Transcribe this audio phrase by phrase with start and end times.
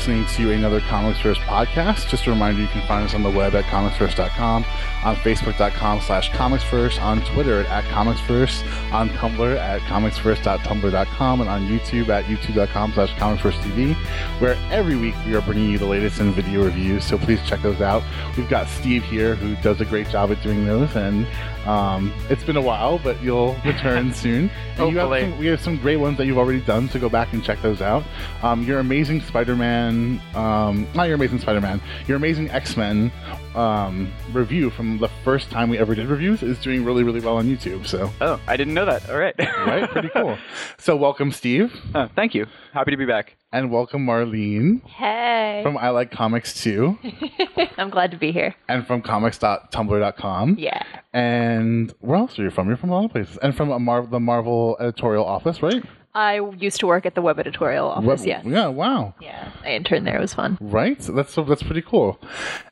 [0.00, 2.08] listening to another ComicsVerse podcast.
[2.08, 4.64] Just a reminder, you can find us on the web at comicsverse.com,
[5.04, 12.08] on facebook.com slash comicsverse, on Twitter at comicsverse, on Tumblr at comicsverse.tumblr.com, and on YouTube
[12.08, 13.94] at youtube.com slash comicsversetv,
[14.40, 17.60] where every week we are bringing you the latest in video reviews, so please check
[17.60, 18.02] those out.
[18.38, 21.26] We've got Steve here who does a great job at doing those, and
[21.66, 24.50] um, it's been a while, but you'll return soon.
[24.78, 25.30] And you have Hopefully.
[25.30, 27.60] some, we have some great ones that you've already done, so go back and check
[27.60, 28.02] those out.
[28.42, 29.89] Um, your amazing Spider-Man,
[30.34, 33.10] um, not your amazing Spider-Man, your amazing X-Men
[33.54, 37.36] um, review from the first time we ever did reviews is doing really, really well
[37.36, 37.86] on YouTube.
[37.86, 39.08] So, Oh, I didn't know that.
[39.10, 39.34] All right.
[39.38, 40.38] right, pretty cool.
[40.78, 42.46] So, welcome, Steve, Oh, thank you.
[42.72, 43.36] Happy to be back.
[43.52, 45.60] and welcome, Marlene Hey.
[45.64, 46.96] from I Like Comics Too,
[47.78, 48.54] I'm glad to be here.
[48.68, 50.56] and from comics.tumblr.com.
[50.58, 50.82] Yeah.
[51.12, 52.68] And where else are you from?
[52.68, 55.82] You're from a lot of places, and from a Mar- the Marvel editorial office, right?
[56.14, 58.44] I used to work at the web editorial office, Web- yes.
[58.44, 58.66] Yeah.
[58.66, 59.14] Wow.
[59.20, 59.52] Yeah.
[59.64, 60.16] I interned there.
[60.16, 60.58] It was fun.
[60.60, 61.00] Right.
[61.00, 62.20] So that's so that's pretty cool.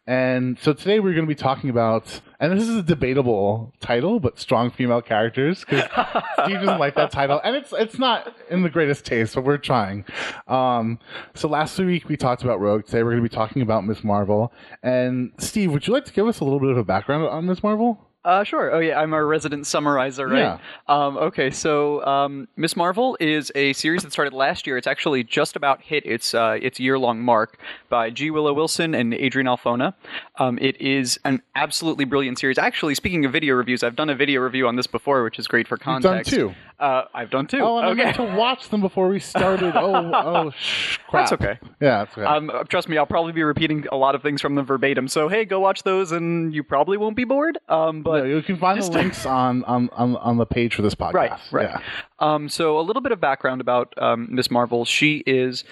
[0.06, 4.18] And so today we're going to be talking about, and this is a debatable title,
[4.18, 5.84] but strong female characters because
[6.44, 9.58] Steve doesn't like that title, and it's it's not in the greatest taste, but we're
[9.58, 10.04] trying.
[10.48, 10.98] Um,
[11.34, 12.86] so last week we talked about Rogue.
[12.86, 14.52] Today we're going to be talking about Miss Marvel.
[14.82, 17.46] And Steve, would you like to give us a little bit of a background on
[17.46, 18.07] Miss Marvel?
[18.28, 18.74] Uh, sure.
[18.74, 19.00] Oh, yeah.
[19.00, 20.38] I'm our resident summarizer, right?
[20.38, 20.58] Yeah.
[20.86, 21.50] Um, okay.
[21.50, 24.76] So, um, Miss Marvel is a series that started last year.
[24.76, 28.30] It's actually just about hit its uh, its year long mark by G.
[28.30, 29.94] Willow Wilson and Adrian Alphona.
[30.36, 32.58] Um, it is an absolutely brilliant series.
[32.58, 35.48] Actually, speaking of video reviews, I've done a video review on this before, which is
[35.48, 36.30] great for context.
[36.30, 36.54] done two.
[36.78, 37.58] Uh, I've done two.
[37.60, 38.02] Oh, and okay.
[38.02, 39.74] I meant to watch them before we started.
[39.78, 41.30] Oh, oh, shh, crap.
[41.30, 41.58] That's okay.
[41.80, 42.24] Yeah, that's okay.
[42.24, 45.06] Um, trust me, I'll probably be repeating a lot of things from them verbatim.
[45.06, 47.58] So hey, go watch those, and you probably won't be bored.
[47.68, 50.94] Um, but you can find the links on, on, on, on the page for this
[50.94, 51.14] podcast.
[51.14, 51.68] Right, right.
[51.70, 51.80] Yeah.
[52.20, 54.84] Um, so a little bit of background about um, Miss Marvel.
[54.84, 55.64] She is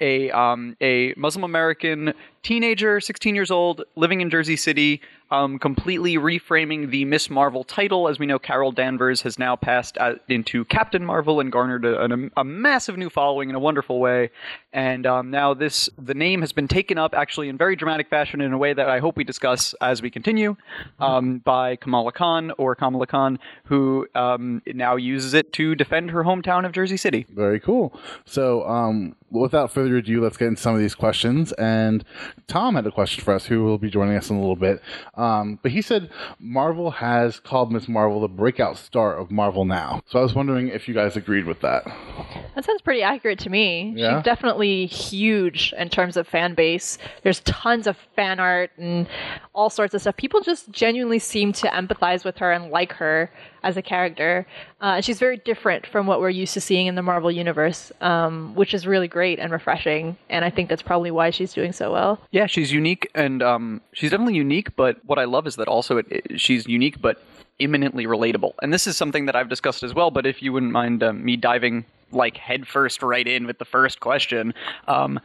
[0.00, 5.00] a um, a Muslim American teenager, 16 years old, living in Jersey City,
[5.30, 8.06] um, completely reframing the Miss Marvel title.
[8.06, 9.96] As we know, Carol Danvers has now passed
[10.28, 14.30] into Captain Marvel and garnered a, a, massive new following in a wonderful way.
[14.74, 18.42] And um, now this the name has been taken up actually in very dramatic fashion
[18.42, 20.56] in a way that I hope we discuss as we continue
[20.98, 26.72] by Kamala Khan or Kamala Khan, who now uses it to defend her hometown of
[26.72, 27.26] Jersey City.
[27.30, 27.98] Very cool.
[28.24, 31.52] So, um, without further ado, let's get into some of these questions.
[31.52, 32.04] And
[32.46, 34.80] Tom had a question for us, who will be joining us in a little bit.
[35.14, 40.02] Um, but he said Marvel has called Miss Marvel the breakout star of Marvel now.
[40.06, 41.84] So I was wondering if you guys agreed with that.
[42.54, 43.92] That sounds pretty accurate to me.
[43.96, 44.18] Yeah?
[44.18, 46.98] She's definitely huge in terms of fan base.
[47.22, 49.08] There's tons of fan art and
[49.54, 50.16] all sorts of stuff.
[50.16, 53.30] People just genuinely seem to empathize with her and like her
[53.64, 54.46] as a character.
[54.80, 58.54] Uh, she's very different from what we're used to seeing in the Marvel universe, um,
[58.54, 60.16] which is really great and refreshing.
[60.30, 62.20] And I think that's probably why she's doing so well.
[62.30, 64.76] Yeah, she's unique, and um, she's definitely unique.
[64.76, 67.20] But what I love is that also it, it- she's unique, but
[67.58, 68.52] imminently relatable.
[68.62, 70.10] And this is something that I've discussed as well.
[70.10, 74.00] But if you wouldn't mind um, me diving like headfirst right in with the first
[74.00, 74.54] question,
[74.88, 75.18] um,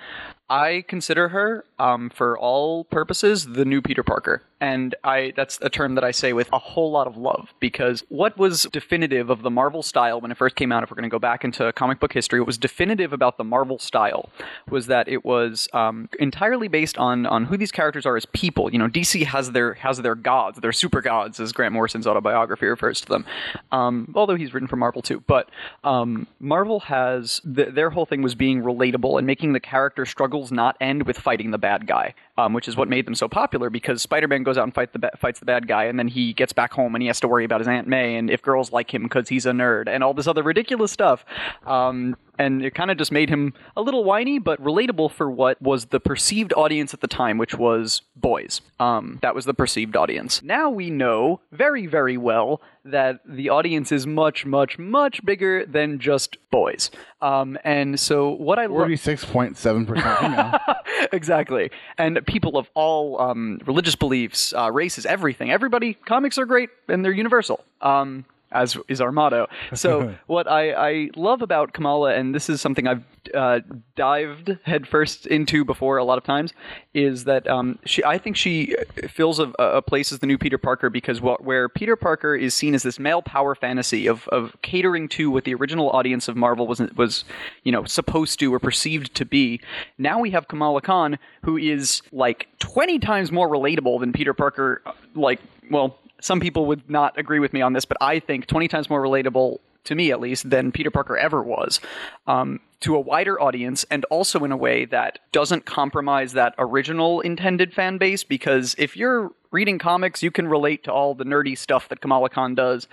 [0.49, 4.41] I consider her, um, for all purposes, the new Peter Parker.
[4.61, 8.03] And I that's a term that I say with a whole lot of love because
[8.09, 11.09] what was definitive of the Marvel style when it first came out, if we're going
[11.09, 14.29] to go back into comic book history, what was definitive about the Marvel style
[14.69, 18.71] was that it was um, entirely based on on who these characters are as people.
[18.71, 22.65] You know, DC has their has their gods, their super gods, as Grant Morrison's autobiography
[22.65, 23.25] refers to them.
[23.71, 25.49] Um, although he's written for Marvel too, but
[25.83, 30.51] um, Marvel has th- their whole thing was being relatable and making the character struggles
[30.51, 33.69] not end with fighting the bad guy, um, which is what made them so popular.
[33.69, 36.33] Because Spider-Man goes out and fight the ba- fights the bad guy, and then he
[36.33, 38.71] gets back home and he has to worry about his Aunt May and if girls
[38.71, 41.25] like him because he's a nerd and all this other ridiculous stuff.
[41.65, 45.61] Um, and it kind of just made him a little whiny, but relatable for what
[45.61, 48.61] was the perceived audience at the time, which was boys.
[48.79, 50.41] Um, that was the perceived audience.
[50.41, 55.99] Now we know very, very well that the audience is much, much, much bigger than
[55.99, 56.89] just boys.
[57.21, 58.77] Um, and so what I love.
[58.77, 60.55] Forty-six point seven percent
[61.11, 61.71] exactly.
[61.97, 65.51] And people of all um, religious beliefs, uh, races, everything.
[65.51, 67.65] Everybody, comics are great and they're universal.
[67.81, 69.47] Um, as is our motto.
[69.73, 73.03] So, what I, I love about Kamala, and this is something I've
[73.33, 73.59] uh,
[73.95, 76.53] dived headfirst into before a lot of times,
[76.93, 78.75] is that um, she I think she
[79.09, 82.53] fills a, a place as the new Peter Parker because what, where Peter Parker is
[82.53, 86.35] seen as this male power fantasy of, of catering to what the original audience of
[86.35, 87.25] Marvel was was
[87.63, 89.61] you know supposed to or perceived to be.
[89.97, 94.81] Now we have Kamala Khan, who is like twenty times more relatable than Peter Parker.
[94.85, 98.47] uh, Like, well, some people would not agree with me on this, but I think
[98.47, 101.79] 20 times more relatable to me at least, than Peter Parker ever was.
[102.27, 107.19] Um, to a wider audience and also in a way that doesn't compromise that original
[107.21, 111.57] intended fan base because if you're reading comics, you can relate to all the nerdy
[111.57, 112.87] stuff that Kamala Khan does.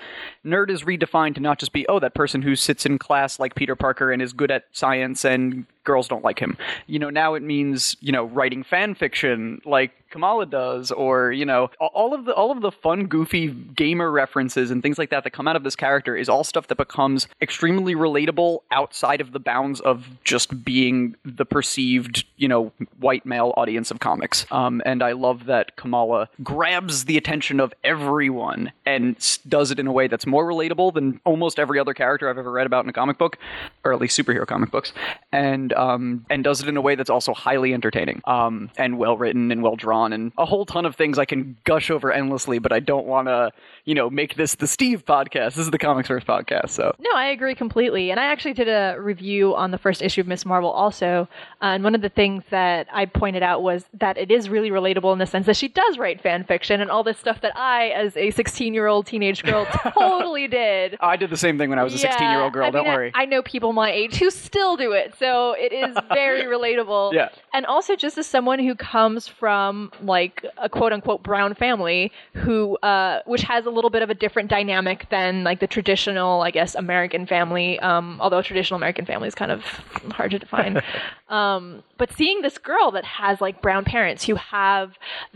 [0.45, 3.55] Nerd is redefined to not just be, oh, that person who sits in class like
[3.55, 6.59] Peter Parker and is good at science and girls don't like him.
[6.87, 11.45] You know, now it means, you know, writing fan fiction like Kamala does, or, you
[11.45, 15.25] know, all of the all of the fun, goofy gamer references and things like that
[15.25, 19.33] that come out of this character is all stuff that becomes extremely relatable outside of
[19.33, 24.47] the bounds of just being the perceived, you know, white male audience of comics.
[24.51, 29.17] Um, and I love that Kamala grabs the attention of everyone and
[29.49, 32.51] does it in a way that's more relatable than almost every other character I've ever
[32.51, 33.39] read about in a comic book,
[33.85, 34.93] or at least superhero comic books,
[35.33, 39.17] and um, and does it in a way that's also highly entertaining um, and well
[39.17, 42.59] written and well drawn and a whole ton of things I can gush over endlessly,
[42.59, 43.53] but I don't want to,
[43.85, 45.55] you know, make this the Steve podcast.
[45.55, 48.11] This is the ComicsVerse podcast, so no, I agree completely.
[48.11, 51.29] And I actually did a review on the first issue of Miss Marvel also,
[51.63, 54.71] uh, and one of the things that I pointed out was that it is really
[54.71, 57.57] relatable in the sense that she does write fan fiction and all this stuff that
[57.57, 59.67] I, as a 16 year old teenage girl,
[59.99, 60.97] totally did.
[61.01, 62.67] I did the same thing when I was a 16 year old girl.
[62.67, 63.13] I don't worry.
[63.15, 67.13] I, I know people my age who still do it, so it is very relatable.
[67.13, 67.29] Yeah.
[67.57, 72.77] And also, just as someone who comes from like a quote unquote brown family, who
[72.83, 76.51] uh, which has a little bit of a different dynamic than like the traditional, I
[76.51, 77.79] guess, American family.
[77.79, 79.65] Um, although traditional American family is kind of
[80.11, 80.83] hard to define.
[81.31, 84.93] um, but seeing this girl that has like brown parents who have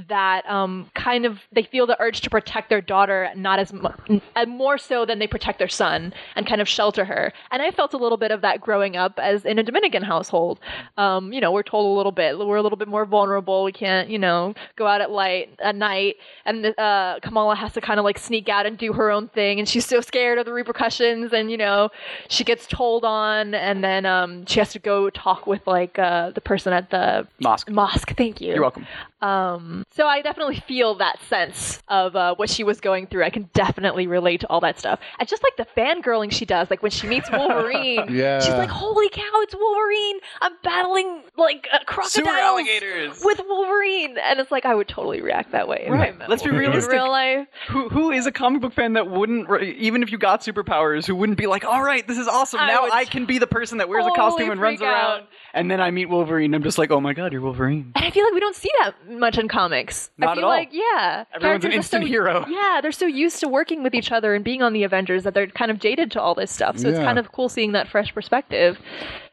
[0.09, 4.21] that um, kind of they feel the urge to protect their daughter not as mu-
[4.37, 7.71] and more so than they protect their son and kind of shelter her and i
[7.71, 10.61] felt a little bit of that growing up as in a dominican household
[10.97, 12.39] um, you know we're told a little bit.
[12.39, 13.65] We're a little bit more vulnerable.
[13.65, 16.17] We can't you know go out at light at night.
[16.45, 19.59] And uh, kamala has to kind of like sneak out and do her own thing.
[19.59, 21.91] And she's so scared of the repercussions and you know
[22.29, 23.55] she gets told on.
[23.55, 27.27] And then um, she has to go talk with like uh, the person at the
[27.41, 27.71] Mosque.
[27.71, 28.15] mosque.
[28.17, 28.53] Thank you.
[28.53, 28.87] You're welcome.
[29.23, 33.25] Um, so I definitely feel that sense of uh, what she was going through.
[33.25, 34.99] I can definitely relate to all that stuff.
[35.19, 38.41] And just like the fangirling she does, like when she meets Wolverine, Yeah.
[38.41, 40.19] she's like, "Holy cow, it's Wolverine!
[40.41, 45.69] I'm battling like uh, crocodiles with Wolverine," and it's like I would totally react that
[45.69, 45.87] way.
[45.89, 46.15] Right.
[46.29, 46.93] Let's be realistic.
[46.93, 50.19] In real life, Who who is a comic book fan that wouldn't, even if you
[50.19, 52.61] got superpowers, who wouldn't be like, all right, this is awesome.
[52.61, 55.23] I now I can be the person that wears a costume and runs freak around.
[55.23, 55.29] out.
[55.53, 56.55] And then I meet Wolverine.
[56.55, 57.93] I'm just like, oh my god, you're Wolverine.
[57.97, 60.11] and I feel like we don't see that much in comics.
[60.19, 60.51] Not I at feel all.
[60.51, 61.41] like yeah, Everyone's an
[61.71, 62.45] characters instant so- hero.
[62.49, 65.35] Yeah, they're so used to working with each other and being on the Avengers that
[65.35, 66.79] they're kind of jaded to all this stuff.
[66.79, 68.79] So it's kind of cool seeing that fresh perspective.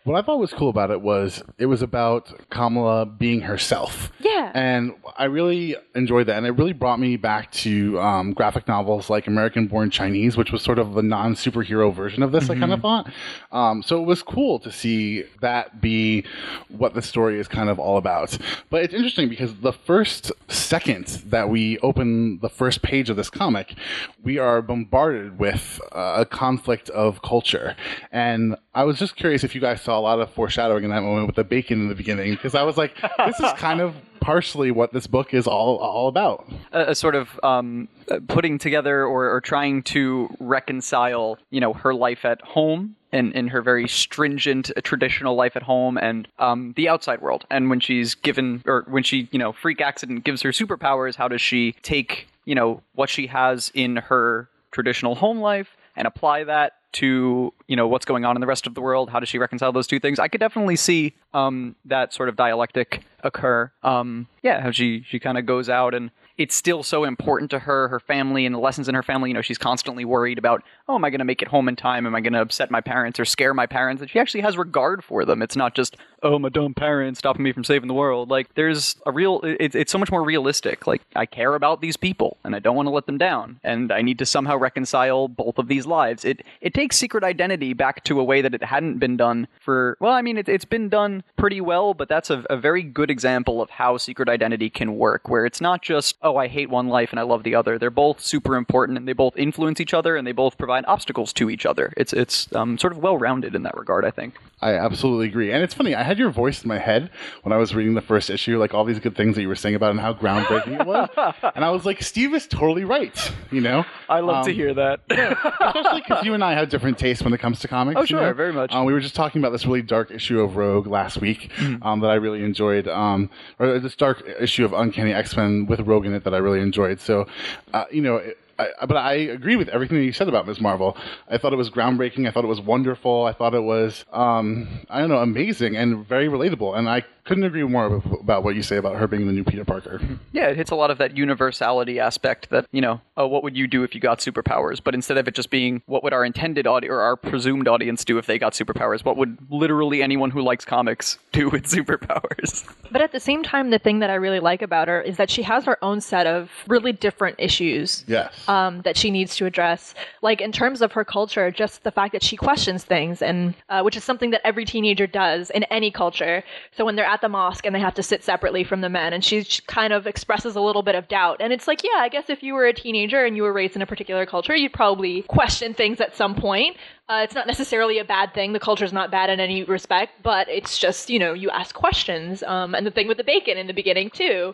[0.07, 4.09] What I thought was cool about it was it was about Kamala being herself.
[4.19, 4.53] Yeah.
[4.53, 6.37] And I really enjoyed that.
[6.37, 10.53] And it really brought me back to um, graphic novels like American Born Chinese, which
[10.53, 13.11] was sort of a non superhero version of this, I kind of thought.
[13.51, 16.23] Um, so it was cool to see that be
[16.69, 18.37] what the story is kind of all about.
[18.69, 23.29] But it's interesting because the first second that we open the first page of this
[23.29, 23.75] comic,
[24.23, 27.75] we are bombarded with uh, a conflict of culture.
[28.09, 31.01] And I was just curious if you guys saw a lot of foreshadowing in that
[31.01, 32.93] moment with the bacon in the beginning, because I was like,
[33.25, 36.47] this is kind of partially what this book is all all about.
[36.71, 41.73] a, a sort of um, uh, putting together or, or trying to reconcile, you know,
[41.73, 46.27] her life at home and in her very stringent uh, traditional life at home and
[46.37, 47.45] um, the outside world.
[47.49, 51.27] And when she's given, or when she, you know, freak accident gives her superpowers, how
[51.27, 56.43] does she take, you know, what she has in her traditional home life and apply
[56.43, 59.29] that to you know what's going on in the rest of the world how does
[59.29, 60.19] she reconcile those two things?
[60.19, 63.71] I could definitely see um, that sort of dialectic occur.
[63.83, 67.59] Um, yeah how she she kind of goes out and it's still so important to
[67.59, 69.29] her her family and the lessons in her family.
[69.29, 71.75] You know she's constantly worried about oh am i going to make it home in
[71.75, 72.05] time?
[72.05, 74.01] Am i going to upset my parents or scare my parents?
[74.01, 75.41] And she actually has regard for them.
[75.41, 78.29] It's not just oh my dumb parents stopping me from saving the world.
[78.29, 80.87] Like there's a real it, it's so much more realistic.
[80.87, 83.91] Like i care about these people and i don't want to let them down and
[83.91, 86.23] i need to somehow reconcile both of these lives.
[86.25, 89.97] It it takes secret identity back to a way that it hadn't been done for
[89.99, 93.09] well i mean it, it's been done pretty well but that's a, a very good
[93.09, 96.87] example of how secret identity can work where it's not just oh i hate one
[96.87, 97.79] life and i love the other.
[97.79, 101.33] They're both super important and they both influence each other and they both provide obstacles
[101.33, 101.93] to each other.
[101.97, 105.51] It's it's um, sort of well rounded in that regard i think I absolutely agree.
[105.51, 107.11] And it's funny, I had your voice in my head
[107.43, 109.55] when I was reading the first issue, like all these good things that you were
[109.55, 111.09] saying about and how groundbreaking it was.
[111.55, 113.85] And I was like, Steve is totally right, you know?
[114.09, 117.33] i love to Um, hear that Especially because you and I have different tastes when
[117.33, 117.97] it comes to comics.
[117.97, 118.33] Oh, you sure, know?
[118.33, 118.73] very much.
[118.73, 121.83] Uh, we were just talking about this really dark issue of Rogue last week Mm-hmm.
[121.83, 125.81] um, that I really enjoyed, um, or this dark issue of Uncanny X Men with
[125.81, 126.99] Rogue in it that I really enjoyed.
[126.99, 127.27] So,
[127.73, 130.59] uh, you know, it, I, but I agree with everything that you said about Ms.
[130.59, 130.97] Marvel.
[131.29, 132.27] I thought it was groundbreaking.
[132.27, 133.25] I thought it was wonderful.
[133.25, 136.77] I thought it was, um, I don't know, amazing and very relatable.
[136.77, 139.65] And I couldn't agree more about what you say about her being the new Peter
[139.65, 139.99] Parker.
[140.31, 143.57] Yeah, it hits a lot of that universality aspect that, you know, oh, what would
[143.57, 144.81] you do if you got superpowers?
[144.81, 148.05] But instead of it just being what would our intended audience or our presumed audience
[148.05, 152.65] do if they got superpowers, what would literally anyone who likes comics do with superpowers?
[152.91, 155.29] But at the same time, the thing that I really like about her is that
[155.29, 158.05] she has her own set of really different issues.
[158.07, 158.33] Yes.
[158.47, 159.93] Um, that she needs to address.
[160.21, 163.81] Like in terms of her culture, just the fact that she questions things, and uh,
[163.81, 166.41] which is something that every teenager does in any culture.
[166.77, 169.13] So when they're at the mosque and they have to sit separately from the men,
[169.13, 171.37] and she kind of expresses a little bit of doubt.
[171.39, 173.75] And it's like, yeah, I guess if you were a teenager and you were raised
[173.75, 176.77] in a particular culture, you'd probably question things at some point.
[177.09, 178.51] Uh, it's not necessarily a bad thing.
[178.51, 181.73] The culture is not bad in any respect, but it's just, you know, you ask
[181.73, 182.43] questions.
[182.43, 184.53] Um, and the thing with the bacon in the beginning, too.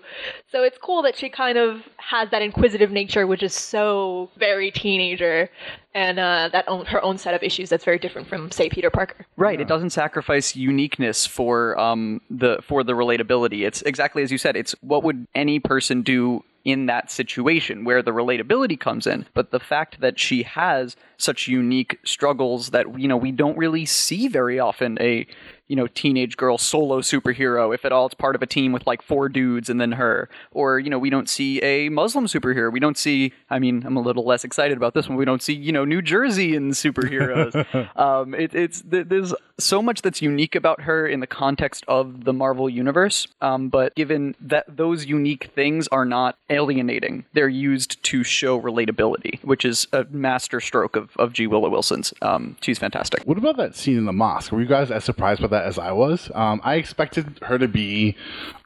[0.51, 4.69] So it's cool that she kind of has that inquisitive nature, which is so very
[4.69, 5.49] teenager,
[5.95, 8.91] and uh, that own, her own set of issues that's very different from, say, Peter
[8.91, 9.25] Parker.
[9.35, 9.59] Right.
[9.59, 13.65] It doesn't sacrifice uniqueness for um, the for the relatability.
[13.65, 14.55] It's exactly as you said.
[14.55, 19.25] It's what would any person do in that situation where the relatability comes in.
[19.33, 23.85] But the fact that she has such unique struggles that you know we don't really
[23.85, 25.27] see very often a
[25.67, 28.85] you know teenage girl solo superhero if at all it's part of a team with
[28.85, 30.29] like four dudes and then her.
[30.51, 32.71] Or you know we don't see a muslim superhero.
[32.71, 35.17] We don't see i mean i'm a little less excited about this one.
[35.17, 37.53] We don't see you know new jersey in superheroes.
[37.95, 42.33] Um, it, it's there's so much that's unique about her in the context of the
[42.33, 48.23] marvel universe um, but given that those unique things are not alienating they're used to
[48.23, 51.45] show relatability which is a master stroke of, of g.
[51.45, 53.23] Willow wilson's um, she's fantastic.
[53.25, 55.79] What about that scene in the mosque were you guys as surprised by that as
[55.79, 56.29] I was.
[56.35, 58.15] Um, I expected her to be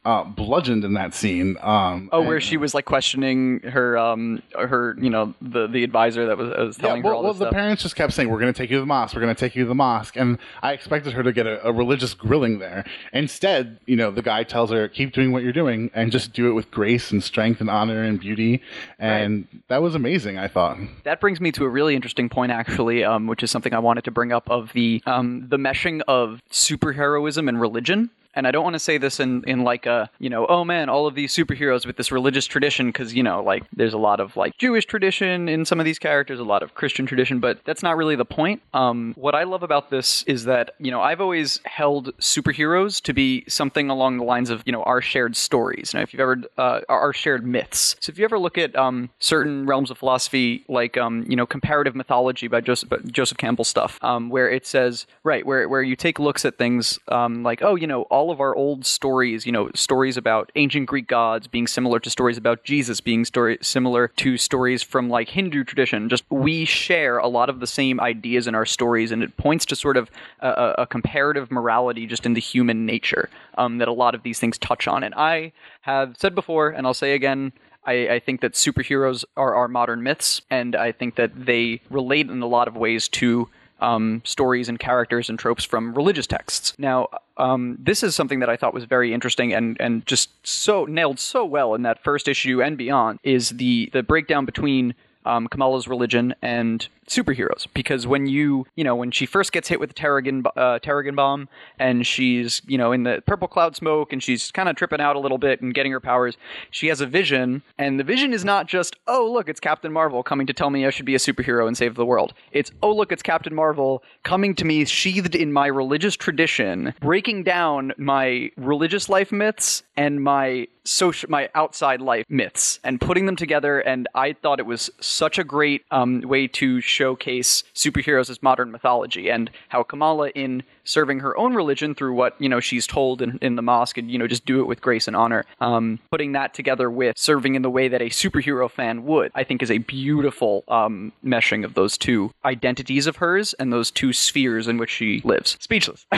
[0.08, 1.58] uh, bludgeoned in that scene.
[1.60, 6.26] Um, oh, where she was like questioning her, um, her, you know, the the advisor
[6.28, 7.60] that was, was telling yeah, well, her all well, this Well, the stuff.
[7.60, 9.14] parents just kept saying, "We're going to take you to the mosque.
[9.14, 11.68] We're going to take you to the mosque," and I expected her to get a,
[11.68, 12.86] a, religious grilling there.
[13.12, 16.50] Instead, you know, the guy tells her, "Keep doing what you're doing, and just do
[16.50, 18.62] it with grace and strength and honor and beauty."
[19.00, 19.68] And right.
[19.68, 20.38] that was amazing.
[20.38, 23.74] I thought that brings me to a really interesting point, actually, um, which is something
[23.74, 28.48] I wanted to bring up of the um, the meshing of superheroism and religion and
[28.48, 31.08] I don't want to say this in in like a you know oh man all
[31.08, 34.38] of these superheroes with this religious tradition because you know like there's a lot of
[34.38, 37.84] like Jewish tradition in some of these characters, a lot of Christian tradition, but that's
[37.84, 38.62] not really the point.
[38.74, 43.14] Um, what I love about this is that you know I've always held superheroes to
[43.14, 45.94] be something along the lines of you know our shared stories.
[45.94, 47.96] Now, if you've ever uh, our shared myths.
[48.00, 51.48] So if you ever look at um, certain realms of philosophy like um, you know
[51.48, 55.96] comparative mythology by Joseph Joseph Campbell stuff, um, where it says right where where you
[55.96, 59.46] take looks at things um, like oh you know all all of our old stories,
[59.46, 63.58] you know, stories about ancient Greek gods being similar to stories about Jesus being story
[63.62, 66.10] similar to stories from like Hindu tradition.
[66.10, 69.66] Just we share a lot of the same ideas in our stories, and it points
[69.68, 73.94] to sort of a, a comparative morality just in the human nature um, that a
[73.94, 75.04] lot of these things touch on.
[75.04, 77.54] And I have said before, and I'll say again.
[77.86, 82.30] I, I, think that superheroes are, are modern myths, and I think that they relate
[82.30, 83.48] in a lot of ways to
[83.80, 86.74] um, stories and characters and tropes from religious texts.
[86.78, 90.86] Now, um, this is something that I thought was very interesting and, and just so
[90.86, 94.96] nailed so well in that first issue and beyond is the the breakdown between
[95.28, 97.68] um, Kamala's religion and superheroes.
[97.74, 101.50] Because when you you know when she first gets hit with the Terrigen uh, bomb
[101.80, 105.16] and she's you know in the purple cloud smoke and she's kind of tripping out
[105.16, 106.38] a little bit and getting her powers
[106.72, 107.62] she has a vision.
[107.78, 110.86] And the vision is not just oh look it's Captain Marvel coming to tell me
[110.86, 112.34] I should be a superhero and save the world.
[112.52, 117.44] It's oh look it's Captain Marvel coming to me sheathed in my religious tradition breaking
[117.44, 123.36] down my religious life myths and my social my outside life myths and putting them
[123.36, 128.42] together and I thought it was such a great um, way to showcase superheroes as
[128.42, 132.88] modern mythology and how Kamala in serving her own religion through what you know she's
[132.88, 135.46] told in, in the mosque and you know just do it with grace and honor
[135.62, 139.44] um, putting that together with serving in the way that a superhero fan would i
[139.44, 144.14] think is a beautiful um, meshing of those two identities of hers and those two
[144.14, 146.06] spheres in which she lives speechless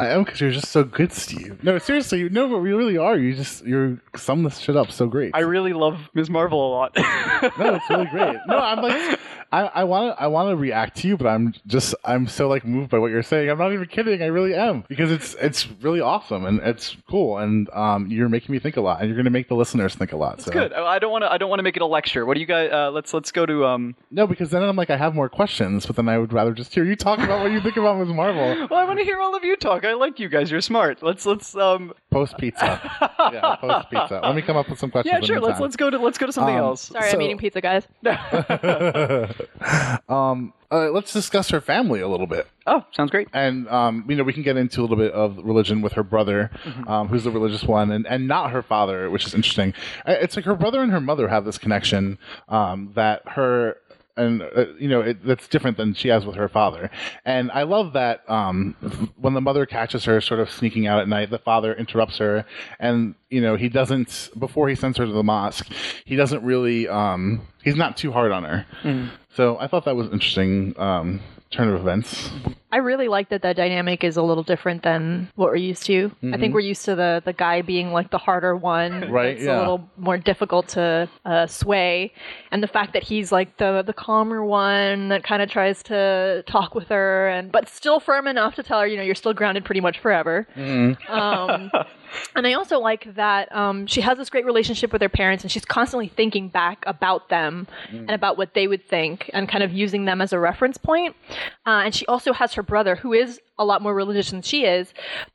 [0.00, 1.62] I am because you're just so good, Steve.
[1.62, 3.16] No, seriously, you know what we really are.
[3.16, 5.30] You just you're sum this shit up so great.
[5.34, 6.30] I really love Ms.
[6.30, 6.92] Marvel a lot.
[7.58, 8.36] no, it's really great.
[8.46, 9.18] No, I'm like
[9.52, 12.48] I, I want to I want to react to you, but I'm just I'm so
[12.48, 13.50] like moved by what you're saying.
[13.50, 14.22] I'm not even kidding.
[14.22, 18.52] I really am because it's it's really awesome and it's cool and um you're making
[18.52, 20.40] me think a lot and you're going to make the listeners think a lot.
[20.40, 20.72] so Good.
[20.72, 21.32] I I don't want to.
[21.32, 22.24] I don't want to make it a lecture.
[22.24, 22.70] What do you guys?
[22.72, 23.66] Uh, let's let's go to.
[23.66, 23.96] Um.
[24.10, 26.72] no, because then I'm like I have more questions, but then I would rather just
[26.72, 28.08] hear you talk about what you think about Ms.
[28.08, 29.84] Marvel Well, I want to hear all of you talk.
[29.84, 30.50] I like you guys.
[30.50, 31.02] You're smart.
[31.02, 31.54] Let's let's.
[31.56, 31.92] Um.
[32.10, 32.80] post pizza.
[33.32, 34.20] yeah, post pizza.
[34.22, 35.12] Let me come up with some questions.
[35.20, 35.36] Yeah, sure.
[35.40, 35.62] Let's meantime.
[35.62, 36.82] let's go to let's go to something Um, else.
[36.82, 37.86] Sorry, So- I'm eating pizza, guys.
[40.08, 42.46] um, uh, let's discuss her family a little bit.
[42.66, 43.28] Oh, sounds great.
[43.34, 46.02] and um, you know we can get into a little bit of religion with her
[46.02, 46.88] brother, Mm-hmm.
[46.88, 49.74] um, who's the religious one, and, and not her father, which is interesting.
[50.06, 52.18] Uh, It's like her brother and her mother have this connection
[52.48, 53.76] um, that her
[54.16, 56.90] and uh, you know it, that's different than she has with her father.
[57.24, 58.74] And I love that um,
[59.16, 62.44] when the mother catches her sort of sneaking out at night, the father interrupts her,
[62.78, 65.66] and you know he doesn't before he sends her to the mosque,
[66.04, 68.66] he doesn't really um, he's not too hard on her.
[69.36, 70.74] So I thought that was interesting.
[70.78, 72.30] Um, turn of events.
[72.74, 76.10] I really like that that dynamic is a little different than what we're used to.
[76.32, 79.44] I think we're used to the the guy being like the harder one, Right, It's
[79.44, 79.56] yeah.
[79.56, 82.12] a little more difficult to uh, sway,
[82.50, 86.42] and the fact that he's like the the calmer one that kind of tries to
[86.48, 89.34] talk with her, and but still firm enough to tell her, you know, you're still
[89.34, 90.46] grounded pretty much forever.
[91.08, 91.70] Um,
[92.36, 95.50] and I also like that um, she has this great relationship with her parents, and
[95.52, 99.70] she's constantly thinking back about them and about what they would think, and kind of
[99.72, 101.14] using them as a reference point.
[101.66, 104.64] Uh, and she also has her brother, who is a lot more religious than she
[104.64, 104.92] is,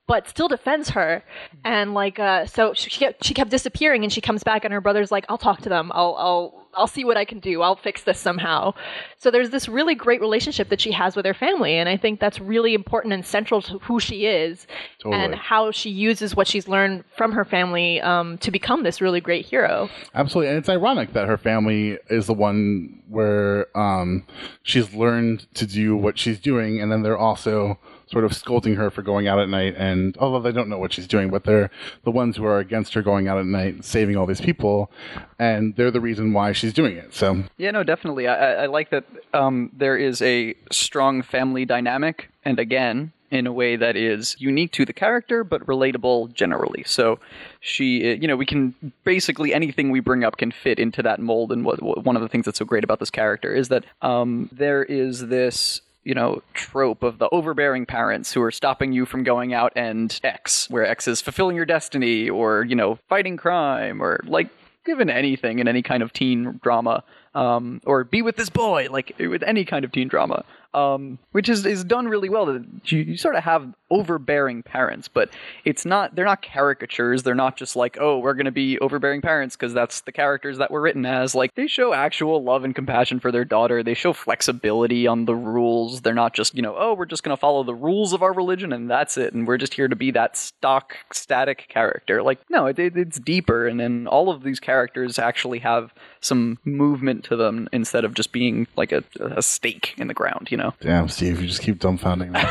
[0.07, 1.23] but still defends her.
[1.63, 4.73] And like, uh, so she she kept, she kept disappearing, and she comes back, and
[4.73, 5.91] her brother's like, "I'll talk to them.
[5.93, 7.61] I'll I'll I'll see what I can do.
[7.61, 8.73] I'll fix this somehow."
[9.17, 12.19] So there's this really great relationship that she has with her family, and I think
[12.19, 14.67] that's really important and central to who she is
[15.01, 15.23] Totally.
[15.23, 19.21] and how she uses what she's learned from her family um, to become this really
[19.21, 19.89] great hero.
[20.13, 24.25] Absolutely, and it's ironic that her family is the one where um,
[24.63, 28.89] she's learned to do what she's doing, and then they're also sort of scolding her
[28.89, 29.75] for going out at night.
[29.77, 31.69] And although they don't know what she's doing, but they're
[32.03, 34.91] the ones who are against her going out at night, saving all these people,
[35.37, 37.13] and they're the reason why she's doing it.
[37.13, 38.27] So Yeah, no, definitely.
[38.27, 43.53] I, I like that um, there is a strong family dynamic, and again, in a
[43.53, 46.83] way that is unique to the character, but relatable generally.
[46.85, 47.19] So,
[47.59, 48.73] she, uh, you know, we can
[49.03, 51.51] basically anything we bring up can fit into that mold.
[51.51, 53.85] And what, what one of the things that's so great about this character is that
[54.01, 59.05] um, there is this you know, trope of the overbearing parents who are stopping you
[59.05, 63.37] from going out and X, where X is fulfilling your destiny or, you know, fighting
[63.37, 64.49] crime or like
[64.85, 67.03] given anything in any kind of teen drama.
[67.35, 71.49] Um, or be with this boy, like with any kind of teen drama, um, which
[71.49, 72.63] is, is done really well.
[72.85, 75.29] You, you sort of have overbearing parents, but
[75.65, 77.23] it's not, they're not caricatures.
[77.23, 80.59] They're not just like, oh, we're going to be overbearing parents because that's the characters
[80.59, 81.33] that were written as.
[81.33, 83.81] Like, they show actual love and compassion for their daughter.
[83.81, 86.01] They show flexibility on the rules.
[86.01, 88.33] They're not just, you know, oh, we're just going to follow the rules of our
[88.33, 89.33] religion and that's it.
[89.33, 92.21] And we're just here to be that stock, static character.
[92.21, 93.67] Like, no, it, it, it's deeper.
[93.67, 98.31] And then all of these characters actually have some movement to them instead of just
[98.31, 100.58] being like a, a stake in the ground, you?
[100.79, 102.39] Damn, Steve, you just keep dumbfounding me.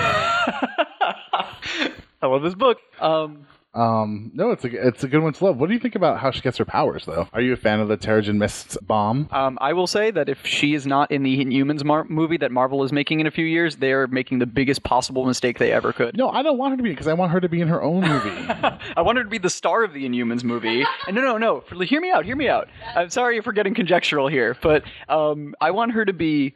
[2.20, 2.78] I love this book.
[3.00, 5.58] Um, um, no, it's a it's a good one to love.
[5.58, 7.28] What do you think about how she gets her powers, though?
[7.32, 9.28] Are you a fan of the Terrigen Mist bomb?
[9.30, 12.50] Um, I will say that if she is not in the Inhumans mar- movie that
[12.50, 15.92] Marvel is making in a few years, they're making the biggest possible mistake they ever
[15.92, 16.16] could.
[16.16, 17.80] No, I don't want her to be because I want her to be in her
[17.80, 18.30] own movie.
[18.96, 20.84] I want her to be the star of the Inhumans movie.
[21.06, 21.60] And no, no, no.
[21.60, 22.24] For, hear me out.
[22.24, 22.68] Hear me out.
[22.96, 26.54] I'm sorry if we're getting conjectural here, but um, I want her to be.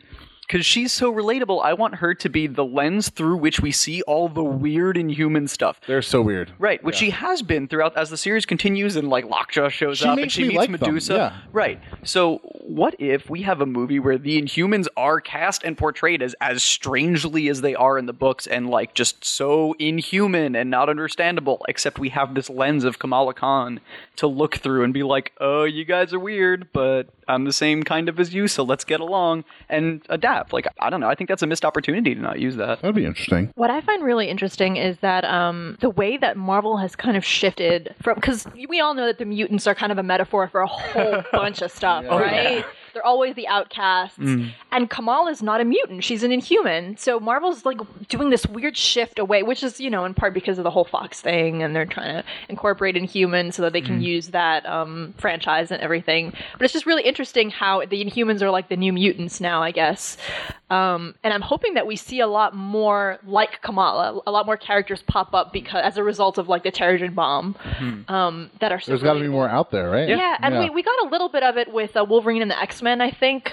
[0.53, 4.03] Because she's so relatable, I want her to be the lens through which we see
[4.03, 5.81] all the weird inhuman stuff.
[5.87, 6.53] They're so weird.
[6.59, 10.07] Right, which she has been throughout as the series continues, and like Lockjaw shows She
[10.07, 11.15] up and she me meets like Medusa.
[11.15, 11.39] yeah.
[11.53, 11.81] Right.
[12.05, 16.35] So what if we have a movie where the Inhumans are cast and portrayed as
[16.39, 20.91] as strangely as they are in the books, and like just so inhuman and not
[20.91, 21.65] understandable?
[21.67, 23.81] Except we have this lens of Kamala Khan
[24.17, 27.83] to look through and be like, oh, you guys are weird, but I'm the same
[27.83, 30.42] kind of as you, so let's get along and adapt.
[30.51, 31.09] Like I don't know.
[31.09, 32.81] I think that's a missed opportunity to not use that.
[32.81, 33.53] That'd be interesting.
[33.55, 37.25] What I find really interesting is that um, the way that Marvel has kind of
[37.25, 40.63] shifted from because we all know that the mutants are kind of a metaphor for
[40.63, 42.65] a whole bunch of stuff, right?
[42.93, 44.19] They're always the outcasts,
[44.71, 46.97] and Kamal is not a mutant; she's an Inhuman.
[46.97, 47.79] So Marvel's like
[48.09, 50.85] doing this weird shift away, which is you know in part because of the whole
[50.85, 55.15] Fox thing, and they're trying to incorporate Inhumans so that they can use that um,
[55.19, 56.33] franchise and everything.
[56.53, 59.71] But it's just really interesting how the Inhumans are like the new mutants now, I
[59.71, 60.17] guess.
[60.73, 64.57] Um, and I'm hoping that we see a lot more like Kamala, a lot more
[64.57, 67.57] characters pop up because as a result of like the Terrigen bomb
[68.09, 68.81] um, that are.
[68.81, 70.09] So There's got to be more out there, right?
[70.09, 72.59] Yeah, and We, we got a little bit of it with uh, Wolverine and the
[72.59, 73.53] X Men, I think.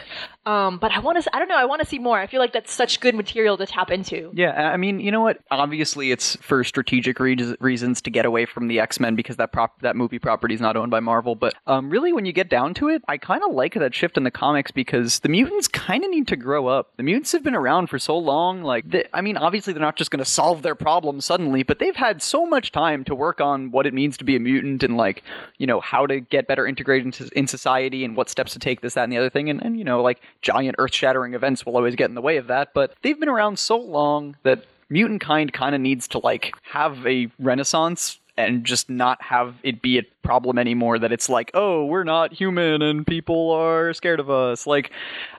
[0.50, 1.36] Um, but I want to.
[1.36, 1.58] I don't know.
[1.58, 2.20] I want to see more.
[2.20, 4.32] I feel like that's such good material to tap into.
[4.34, 5.38] Yeah, I mean, you know what?
[5.52, 9.52] Obviously, it's for strategic re- reasons to get away from the X Men because that
[9.52, 11.36] prop that movie property is not owned by Marvel.
[11.36, 14.18] But um, really, when you get down to it, I kind of like that shift
[14.18, 16.94] in the comics because the mutants kind of need to grow up.
[16.98, 18.64] The mutants have been around for so long.
[18.64, 21.78] Like, they, I mean, obviously, they're not just going to solve their problems suddenly, but
[21.78, 24.82] they've had so much time to work on what it means to be a mutant
[24.82, 25.22] and like,
[25.60, 28.82] you know, how to get better integrated into, in society and what steps to take.
[28.82, 29.52] This, that, and the other thing.
[29.52, 32.48] And, and you know, like giant earth-shattering events will always get in the way of
[32.48, 32.74] that.
[32.74, 37.06] But they've been around so long that mutant kind kind of needs to like have
[37.06, 41.84] a renaissance and just not have it be a problem anymore that it's like, oh,
[41.84, 44.66] we're not human and people are scared of us.
[44.66, 44.92] Like,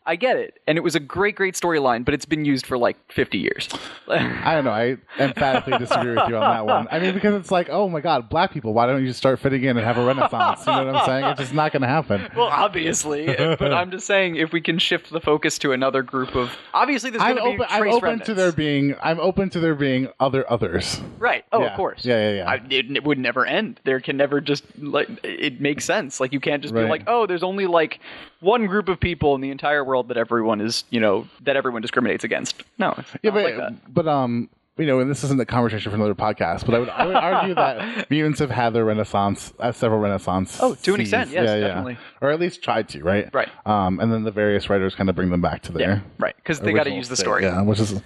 [0.06, 0.60] I get it.
[0.66, 3.68] And it was a great, great storyline, but it's been used for like 50 years.
[4.08, 4.70] I don't know.
[4.70, 6.88] I emphatically disagree with you on that one.
[6.90, 9.38] I mean, because it's like, oh my God, black people, why don't you just start
[9.40, 10.66] fitting in and have a renaissance?
[10.66, 11.24] You know what I'm saying?
[11.26, 12.28] It's just not going to happen.
[12.36, 13.26] well, obviously.
[13.26, 16.50] but I'm just saying, if we can shift the focus to another group of.
[16.72, 17.48] Obviously, there's going to be.
[17.48, 18.26] open, I'm open remnants.
[18.26, 18.94] to there being.
[19.02, 21.00] I'm open to there being other others.
[21.18, 21.44] Right.
[21.52, 21.66] Oh, Yeah.
[21.68, 22.04] of course.
[22.04, 22.50] Yeah, yeah, yeah.
[22.50, 23.80] I, it, it would never end.
[23.84, 26.20] There can never just like it makes sense.
[26.20, 28.00] Like you can't just be like, oh, there's only like
[28.40, 31.82] one group of people in the entire world that everyone is, you know, that everyone
[31.82, 32.62] discriminates against.
[32.78, 34.48] No, Yeah, but like but um,
[34.78, 37.16] you know, and this isn't a conversation for another podcast, but I would I would
[37.16, 40.58] argue that mutants have had their renaissance, uh, several renaissance.
[40.62, 41.98] Oh, to an extent, yes, definitely.
[42.22, 43.28] or at least tried to, right?
[43.34, 43.48] Right.
[43.66, 46.60] Um, and then the various writers kind of bring them back to their Right, because
[46.60, 47.42] they got to use the state, story.
[47.42, 48.00] yeah, which is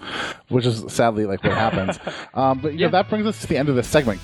[0.48, 1.98] which is sadly like what happens.
[2.34, 2.86] um, but you Yeah.
[2.86, 4.20] know that brings us to the end of this segment.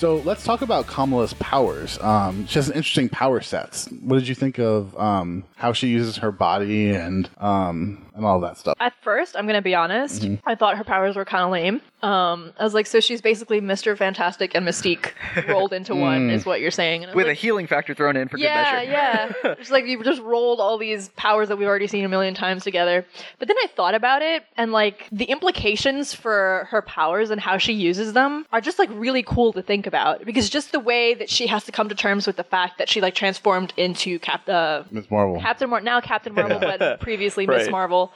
[0.00, 1.98] So let's talk about Kamala's powers.
[2.00, 3.86] Um, she has an interesting power sets.
[4.00, 8.40] What did you think of um, how she uses her body and um, and all
[8.40, 8.78] that stuff?
[8.80, 10.48] At first, I'm gonna be honest, Mm-hmm.
[10.48, 11.82] I thought her powers were kind of lame.
[12.02, 13.96] Um, I was like, so she's basically Mr.
[13.96, 15.12] Fantastic and Mystique
[15.48, 16.00] rolled into Mm.
[16.10, 17.02] one, is what you're saying.
[17.02, 19.32] And I was With a healing factor thrown in for yeah, good measure.
[19.44, 19.54] yeah.
[19.60, 22.64] It's like you've just rolled all these powers that we've already seen a million times
[22.64, 23.04] together.
[23.38, 27.58] But then I thought about it, and like the implications for her powers and how
[27.58, 30.24] she uses them are just like really cool to think about.
[30.24, 32.88] Because just the way that she has to come to terms with the fact that
[32.88, 35.10] she like transformed into Cap, uh, Ms.
[35.10, 35.40] Marvel.
[35.40, 37.70] Captain Mar- now Captain Marvel, but previously Miss Right.
[37.70, 38.12] Marvel.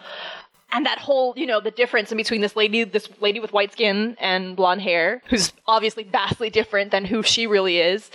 [0.74, 3.70] And that whole, you know, the difference in between this lady, this lady with white
[3.72, 8.10] skin and blonde hair, who's obviously vastly different than who she really is,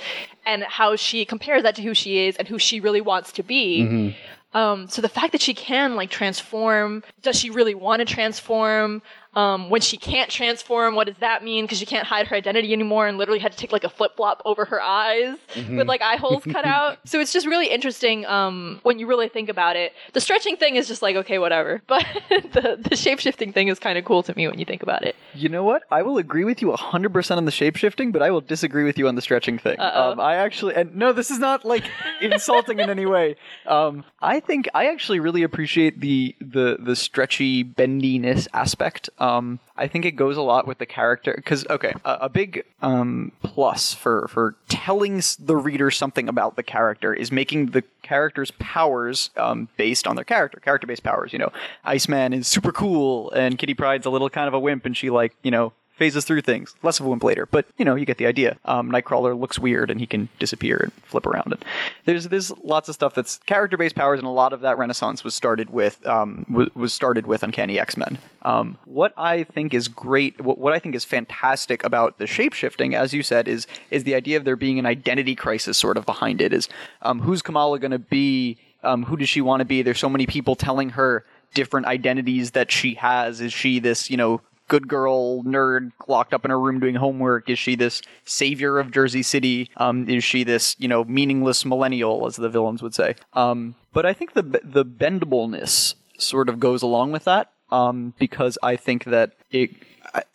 [0.45, 3.43] and how she compares that to who she is and who she really wants to
[3.43, 4.15] be.
[4.53, 9.01] Um, so the fact that she can like transform, does she really want to transform?
[9.39, 11.63] Um, when she can't transform, what does that mean?
[11.63, 14.17] Because she can't hide her identity anymore, and literally had to take like a flip
[14.17, 16.97] flop over her eyes with like eye holes cut out.
[17.05, 19.93] So it's just really interesting um, when you really think about it.
[20.13, 23.79] The stretching thing is just like okay, whatever, but the the shape shifting thing is
[23.79, 25.15] kind of cool to me when you think about it.
[25.33, 25.83] You know what?
[25.89, 28.97] I will agree with you 100% on the shape shifting, but I will disagree with
[28.97, 29.79] you on the stretching thing.
[29.79, 31.85] Um, I actually, and no, this is not like
[32.21, 33.37] insulting in any way.
[33.65, 39.09] Um, I think I actually really appreciate the the the stretchy bendiness aspect.
[39.17, 39.28] Um,
[39.77, 43.31] I think it goes a lot with the character because okay, a, a big um,
[43.43, 49.29] plus for for telling the reader something about the character is making the character's powers
[49.37, 51.33] um, based on their character, character based powers.
[51.33, 51.51] You know,
[51.83, 55.09] Iceman is super cool, and Kitty Pryde's a little kind of a wimp, and she
[55.09, 56.73] like you know phases through things.
[56.81, 58.57] Less of a wimp later, but you know, you get the idea.
[58.65, 61.51] Um, Nightcrawler looks weird and he can disappear and flip around.
[61.53, 61.65] And
[62.05, 65.23] there's there's lots of stuff that's character based powers, and a lot of that renaissance
[65.23, 68.17] was started with um, w- was started with Uncanny X Men.
[68.41, 72.53] Um, what I think is great, what, what I think is fantastic about the shape
[72.53, 75.97] shifting, as you said, is is the idea of there being an identity crisis sort
[75.97, 76.53] of behind it.
[76.53, 76.69] Is
[77.01, 78.57] um, who's Kamala going to be?
[78.81, 79.81] Um, who does she want to be?
[79.81, 83.41] There's so many people telling her different identities that she has.
[83.41, 87.49] Is she this, you know, good girl nerd locked up in her room doing homework?
[87.49, 89.69] Is she this savior of Jersey City?
[89.75, 93.15] Um, is she this, you know, meaningless millennial, as the villains would say?
[93.33, 98.57] Um, but I think the the bendableness sort of goes along with that um, because
[98.63, 99.71] I think that it.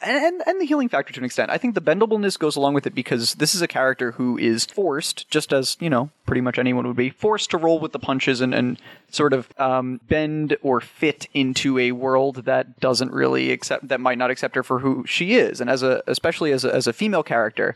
[0.00, 1.50] And, and the healing factor to an extent.
[1.50, 4.64] I think the bendableness goes along with it because this is a character who is
[4.66, 7.98] forced, just as, you know, pretty much anyone would be, forced to roll with the
[7.98, 8.78] punches and, and
[9.10, 14.18] sort of um, bend or fit into a world that doesn't really accept, that might
[14.18, 15.60] not accept her for who she is.
[15.60, 17.74] And as a, especially as a, as a female character,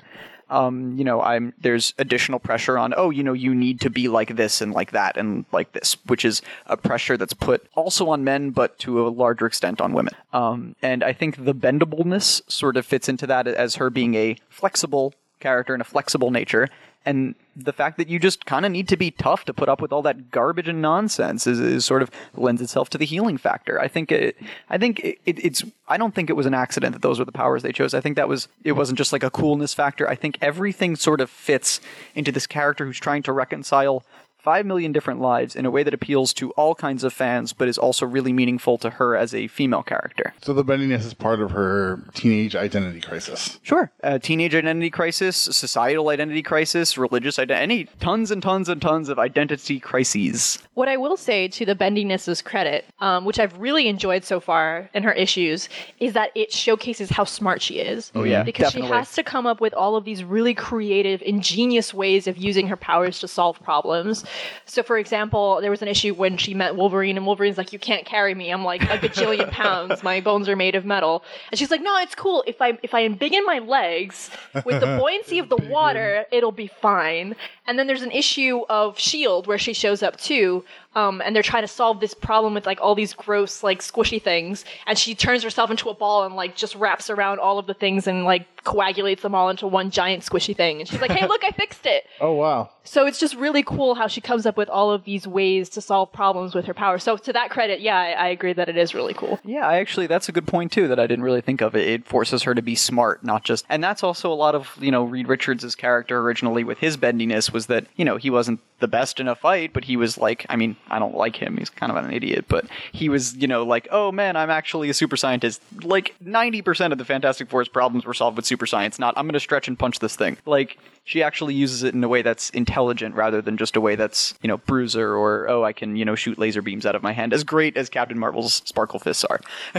[0.50, 4.08] um, you know, I'm there's additional pressure on, oh, you know, you need to be
[4.08, 8.08] like this and like that and like this, which is a pressure that's put also
[8.10, 10.14] on men, but to a larger extent on women.
[10.32, 14.36] Um, and I think the bendableness sort of fits into that as her being a
[14.48, 16.68] flexible character and a flexible nature.
[17.06, 19.80] And the fact that you just kind of need to be tough to put up
[19.80, 23.38] with all that garbage and nonsense is, is sort of lends itself to the healing
[23.38, 23.80] factor.
[23.80, 24.36] I think it,
[24.68, 27.24] I think it, it, it's, I don't think it was an accident that those were
[27.24, 27.94] the powers they chose.
[27.94, 30.08] I think that was, it wasn't just like a coolness factor.
[30.08, 31.80] I think everything sort of fits
[32.14, 34.04] into this character who's trying to reconcile
[34.48, 37.68] 5 million different lives in a way that appeals to all kinds of fans, but
[37.68, 40.32] is also really meaningful to her as a female character.
[40.40, 43.60] So the bendiness is part of her teenage identity crisis.
[43.62, 43.92] Sure.
[44.02, 49.18] Uh, teenage identity crisis, societal identity crisis, religious identity, tons and tons and tons of
[49.18, 50.58] identity crises.
[50.72, 54.88] What I will say to the bendiness's credit, um, which I've really enjoyed so far
[54.94, 55.68] in her issues,
[56.00, 58.12] is that it showcases how smart she is.
[58.14, 58.88] Oh, yeah, because definitely.
[58.88, 62.66] she has to come up with all of these really creative, ingenious ways of using
[62.68, 64.24] her powers to solve problems.
[64.66, 67.78] So, for example, there was an issue when she met Wolverine, and Wolverine's like, "You
[67.78, 68.50] can't carry me.
[68.50, 70.02] I'm like a bajillion pounds.
[70.02, 72.44] My bones are made of metal." And she's like, "No, it's cool.
[72.46, 74.30] If I if I embiggen my legs
[74.64, 77.36] with the buoyancy of the water, it'll be fine."
[77.68, 80.64] And then there's an issue of Shield where she shows up too,
[80.96, 84.20] um, and they're trying to solve this problem with like all these gross like squishy
[84.20, 87.66] things, and she turns herself into a ball and like just wraps around all of
[87.66, 90.80] the things and like coagulates them all into one giant squishy thing.
[90.80, 92.70] And she's like, "Hey, look, I fixed it." Oh wow.
[92.82, 95.80] So it's just really cool how she comes up with all of these ways to
[95.80, 96.98] solve problems with her power.
[96.98, 99.38] So to that credit, yeah, I, I agree that it is really cool.
[99.44, 101.76] Yeah, I actually that's a good point too that I didn't really think of.
[101.76, 104.76] It it forces her to be smart, not just and that's also a lot of,
[104.80, 108.60] you know, Reed Richards' character originally with his bendiness was that, you know, he wasn't
[108.80, 111.56] the best in a fight, but he was like I mean, I don't like him,
[111.56, 114.88] he's kind of an idiot, but he was, you know, like, oh man, I'm actually
[114.90, 115.60] a super scientist.
[115.82, 119.26] Like ninety percent of the Fantastic Four's problems were solved with super science, not I'm
[119.26, 120.36] gonna stretch and punch this thing.
[120.46, 123.96] Like she actually uses it in a way that's intelligent rather than just a way
[123.96, 127.02] that's, you know, bruiser or, oh, I can, you know, shoot laser beams out of
[127.02, 129.40] my hand, as great as Captain Marvel's sparkle fists are.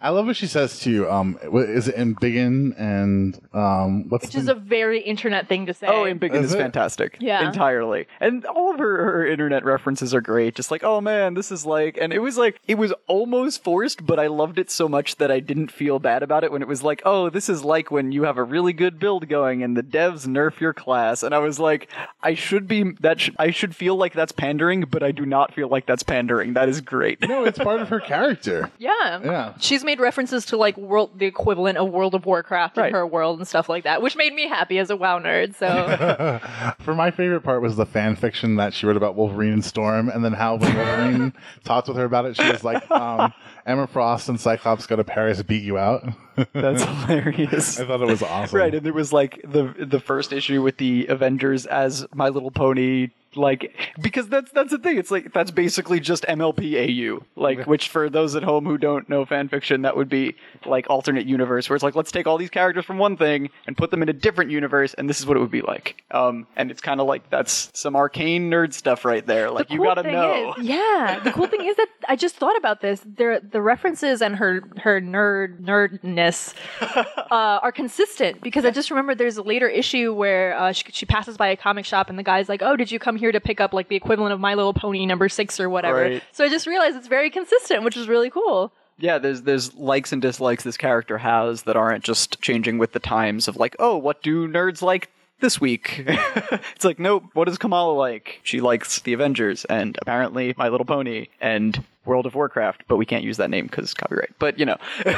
[0.00, 1.10] I love what she says to you.
[1.10, 5.66] Um, what- is it embiggen and um, what's Which the is a very internet thing
[5.66, 5.86] to say.
[5.86, 7.18] Oh, embiggen Is is fantastic.
[7.20, 7.42] Yeah.
[7.76, 8.06] Entirely.
[8.20, 10.54] And all of her, her internet references are great.
[10.54, 14.06] Just like, oh man, this is like, and it was like, it was almost forced,
[14.06, 16.68] but I loved it so much that I didn't feel bad about it when it
[16.68, 19.76] was like, oh, this is like when you have a really good build going and
[19.76, 21.22] the devs nerf your class.
[21.22, 21.90] And I was like,
[22.22, 25.52] I should be, that sh- I should feel like that's pandering, but I do not
[25.54, 26.54] feel like that's pandering.
[26.54, 27.20] That is great.
[27.28, 28.70] no, it's part of her character.
[28.78, 29.20] Yeah.
[29.24, 29.54] Yeah.
[29.60, 32.88] She's made references to like world the equivalent of World of Warcraft Right.
[32.88, 35.54] in her world and stuff like that, which made me happy as a WoW nerd.
[35.56, 39.64] So For my favorite part was the fan fiction that she wrote about Wolverine and
[39.64, 41.32] Storm, and then how when Wolverine
[41.64, 43.32] talked with her about it, she was like, um,
[43.66, 46.04] "Emma Frost and Cyclops go to Paris, beat you out."
[46.52, 47.80] That's hilarious.
[47.80, 48.56] I thought it was awesome.
[48.56, 52.52] Right, and there was like the the first issue with the Avengers as My Little
[52.52, 54.98] Pony, like because that's that's the thing.
[54.98, 59.08] It's like that's basically just MLP AU, like which for those at home who don't
[59.08, 62.38] know fan fiction, that would be like alternate universe where it's like let's take all
[62.38, 65.26] these characters from one thing and put them in a different universe, and this is
[65.26, 66.02] what it would be like.
[66.10, 69.50] Um, and it's kind of like that's some arcane nerd stuff right there.
[69.50, 70.54] Like the you cool gotta know.
[70.58, 73.00] Is, yeah, the cool thing is that I just thought about this.
[73.04, 79.14] There, the references and her her nerd nerdness uh, are consistent because I just remember
[79.14, 82.22] there's a later issue where uh, she, she passes by a comic shop and the
[82.22, 84.54] guy's like, "Oh, did you come here to pick up like the equivalent of My
[84.54, 86.22] Little Pony number six or whatever?" Right.
[86.32, 88.72] So I just realized it's very consistent, which is really cool.
[88.98, 93.00] Yeah, there's there's likes and dislikes this character has that aren't just changing with the
[93.00, 95.10] times of like, oh, what do nerds like
[95.40, 96.04] this week?
[96.06, 98.40] it's like, nope, what does Kamala like?
[98.42, 103.04] She likes the Avengers and apparently My Little Pony and World of Warcraft, but we
[103.04, 104.30] can't use that name because copyright.
[104.38, 105.12] But you know, All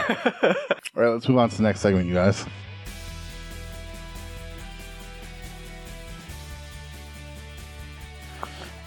[0.95, 2.45] right, let's move on to the next segment, you guys.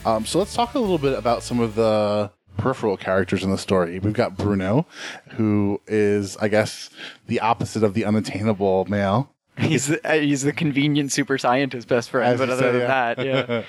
[0.05, 3.57] Um, so let's talk a little bit about some of the peripheral characters in the
[3.57, 3.99] story.
[3.99, 4.85] We've got Bruno,
[5.31, 6.89] who is, I guess,
[7.27, 9.31] the opposite of the unattainable male.
[9.57, 12.33] he's the, uh, he's the convenient super scientist best friend.
[12.33, 13.13] As But other said, than yeah.
[13.13, 13.63] that, yeah.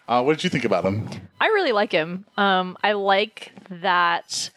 [0.08, 1.08] Uh, what did you think about him?
[1.40, 2.24] I really like him.
[2.36, 4.50] Um, I like that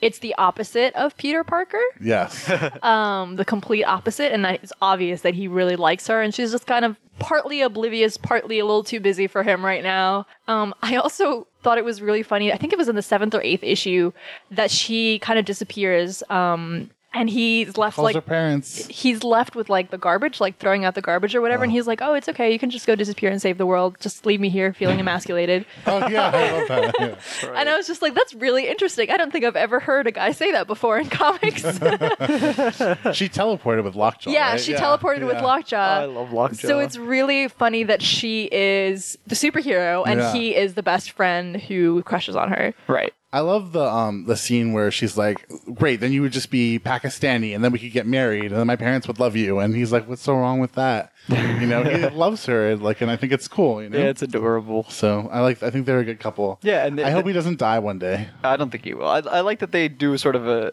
[0.00, 1.82] it's the opposite of Peter Parker.
[2.00, 2.50] Yes.
[2.82, 6.52] um, the complete opposite, and that it's obvious that he really likes her, and she's
[6.52, 10.26] just kind of partly oblivious, partly a little too busy for him right now.
[10.48, 12.52] Um, I also thought it was really funny.
[12.52, 14.12] I think it was in the seventh or eighth issue
[14.50, 16.22] that she kind of disappears.
[16.30, 18.86] Um, and he's left Calls like her parents.
[18.86, 21.74] he's left with like the garbage, like throwing out the garbage or whatever, and oh.
[21.74, 22.52] he's like, "Oh, it's okay.
[22.52, 23.96] You can just go disappear and save the world.
[24.00, 26.90] Just leave me here, feeling emasculated." Oh, yeah, I love that.
[27.00, 27.52] Yeah.
[27.54, 29.10] And I was just like, "That's really interesting.
[29.10, 33.84] I don't think I've ever heard a guy say that before in comics." She teleported
[33.84, 34.30] with Lockjaw.
[34.30, 34.60] Yeah, right?
[34.60, 35.44] she teleported with yeah.
[35.44, 35.98] Lockjaw.
[35.98, 36.68] Oh, I love Lockjaw.
[36.68, 40.32] So it's really funny that she is the superhero and Yeah.
[40.32, 42.74] he is the best friend who crushes on her.
[42.86, 43.12] Right.
[43.32, 46.80] I love the um the scene where she's like, "Great, then you would just be
[46.80, 49.74] Pakistani, and then we could get married, and then my parents would love you." And
[49.76, 53.14] he's like, "What's so wrong with that?" You know, he loves her, like, and I
[53.14, 53.80] think it's cool.
[53.82, 54.84] You know, Yeah, it's adorable.
[54.88, 55.62] so I like.
[55.62, 56.58] I think they're a good couple.
[56.62, 58.28] Yeah, and I hope he doesn't die one day.
[58.42, 59.06] I don't think he will.
[59.08, 60.72] I, I like that they do sort of a,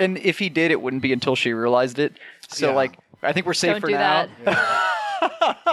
[0.00, 2.14] and if he did, it wouldn't be until she realized it.
[2.48, 2.74] So Yeah.
[2.74, 4.28] like, I think we're safe Don't for do now.
[4.46, 4.88] that.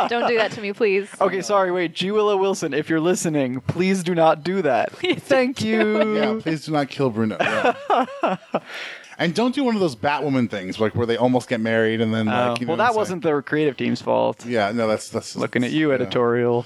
[0.08, 1.10] Don't do that to me, please.
[1.22, 1.72] Okay, sorry.
[1.72, 4.92] Wait, G Willow Wilson, if you're listening, please do not do that.
[4.98, 6.16] Thank you.
[6.16, 7.38] Yeah, please do not kill Bruno.
[7.40, 8.38] Yeah.
[9.18, 12.14] and don't do one of those Batwoman things, like where they almost get married and
[12.14, 12.28] then.
[12.28, 14.46] Oh, like, you know well, what that wasn't the creative team's fault.
[14.46, 15.96] Yeah, no, that's that's Looking at you, yeah.
[15.96, 16.66] editorial.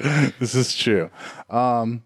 [0.00, 1.10] This is true.
[1.50, 2.02] Um,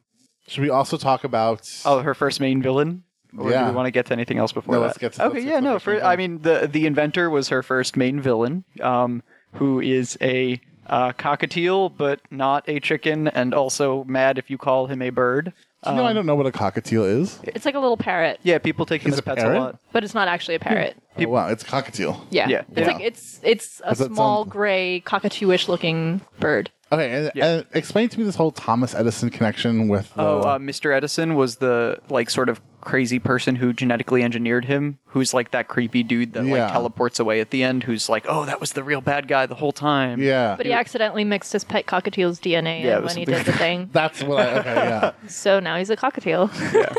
[0.47, 1.71] should we also talk about?
[1.85, 3.05] Oh, her first main villain.
[3.39, 3.65] Or Yeah.
[3.65, 4.87] do we want to get to anything else before No, that?
[4.87, 5.79] let's get to- okay, let's yeah, get to no.
[5.79, 9.23] For, I mean, the the inventor was her first main villain, um,
[9.55, 14.87] who is a uh, cockatiel, but not a chicken, and also mad if you call
[14.87, 15.53] him a bird.
[15.83, 17.39] Do you know, I don't know what a cockatiel is.
[17.43, 19.59] It's like a little parrot, Yeah, people take him He's as a pets parrot?
[19.59, 19.79] a lot.
[19.93, 20.97] but it's not actually a parrot.
[21.19, 22.21] Oh, wow, it's a cockatiel.
[22.31, 22.49] Yeah.
[22.49, 22.63] Yeah.
[22.71, 22.87] It's Yeah.
[22.87, 26.71] like it's it's a small sound- gray cockatoo-ish looking bird.
[26.93, 27.47] Okay, and, Yeah.
[27.47, 30.15] and explain to me this whole Thomas Edison connection with.
[30.15, 30.95] The, Oh, uh, Mr.
[30.95, 35.67] Edison was the like sort of crazy person who genetically engineered him, who's like that
[35.69, 36.65] creepy dude that Yeah.
[36.65, 39.47] like teleports away at the end, who's like, oh, that was the real bad guy
[39.47, 40.21] the whole time.
[40.23, 43.25] yeah, But he accidentally mixed his pet cockatiel's DNA Yeah, it in was when he
[43.25, 43.89] something- did the thing.
[43.93, 44.47] that's what.
[44.47, 45.13] I, okay, yeah.
[45.29, 46.51] So now he's a cockatiel.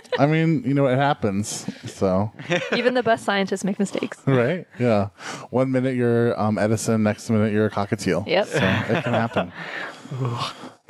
[0.19, 1.65] I mean, you know, it happens.
[1.85, 2.31] So,
[2.75, 4.17] Even the best scientists make mistakes.
[4.25, 4.65] right?
[4.79, 5.09] Yeah.
[5.51, 8.25] One minute you're um, Edison, next minute you're a cockatiel.
[8.27, 8.47] Yep.
[8.47, 9.51] So it can happen.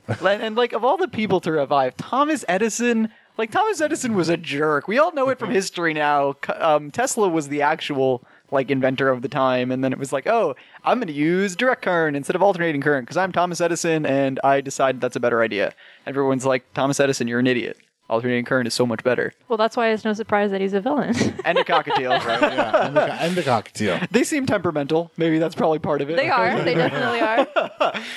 [0.08, 3.10] and, and, like of all the people to revive, Thomas Edison.
[3.38, 4.88] Like Thomas Edison was a jerk.
[4.88, 6.36] We all know it from history now.
[6.56, 10.28] Um, Tesla was the actual like inventor of the time, and then it was like,
[10.28, 14.06] oh, I'm going to use direct current instead of alternating current because I'm Thomas Edison,
[14.06, 15.74] and I decided that's a better idea.
[16.06, 17.78] Everyone's like, Thomas Edison, you're an idiot.
[18.08, 19.34] Alternating current is so much better.
[19.50, 21.16] Well, that's why it's no surprise that he's a villain.
[21.44, 22.12] And a cockatiel.
[22.24, 24.10] Yeah, and the, co- and the cockatiel.
[24.12, 25.12] They seem temperamental.
[25.18, 26.16] Maybe that's probably part of it.
[26.16, 26.62] they are.
[26.62, 27.94] They definitely are.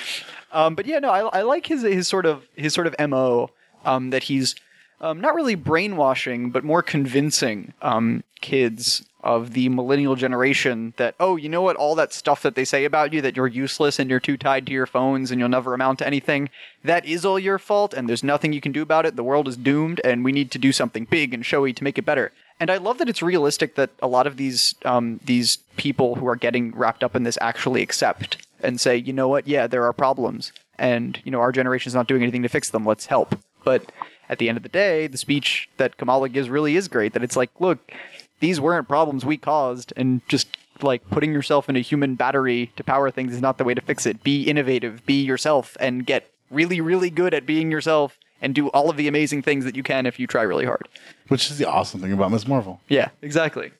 [0.51, 3.51] Um, but yeah, no, I, I like his his sort of his sort of mo
[3.85, 4.55] um, that he's
[5.01, 11.35] um, not really brainwashing, but more convincing um, kids of the millennial generation that oh,
[11.35, 14.09] you know what, all that stuff that they say about you that you're useless and
[14.09, 16.49] you're too tied to your phones and you'll never amount to anything,
[16.83, 19.15] that is all your fault, and there's nothing you can do about it.
[19.15, 21.97] The world is doomed, and we need to do something big and showy to make
[21.97, 22.31] it better.
[22.59, 26.27] And I love that it's realistic that a lot of these um, these people who
[26.27, 29.85] are getting wrapped up in this actually accept and say, you know what, yeah, there
[29.85, 32.85] are problems, and you know our generation's not doing anything to fix them.
[32.85, 33.37] Let's help.
[33.63, 33.91] But
[34.29, 37.13] at the end of the day, the speech that Kamala gives really is great.
[37.13, 37.91] That it's like, look,
[38.39, 42.83] these weren't problems we caused, and just like putting yourself in a human battery to
[42.83, 44.23] power things is not the way to fix it.
[44.23, 48.89] Be innovative, be yourself, and get really, really good at being yourself, and do all
[48.89, 50.87] of the amazing things that you can if you try really hard.
[51.27, 52.81] Which is the awesome thing about Miss Marvel.
[52.87, 53.71] Yeah, exactly.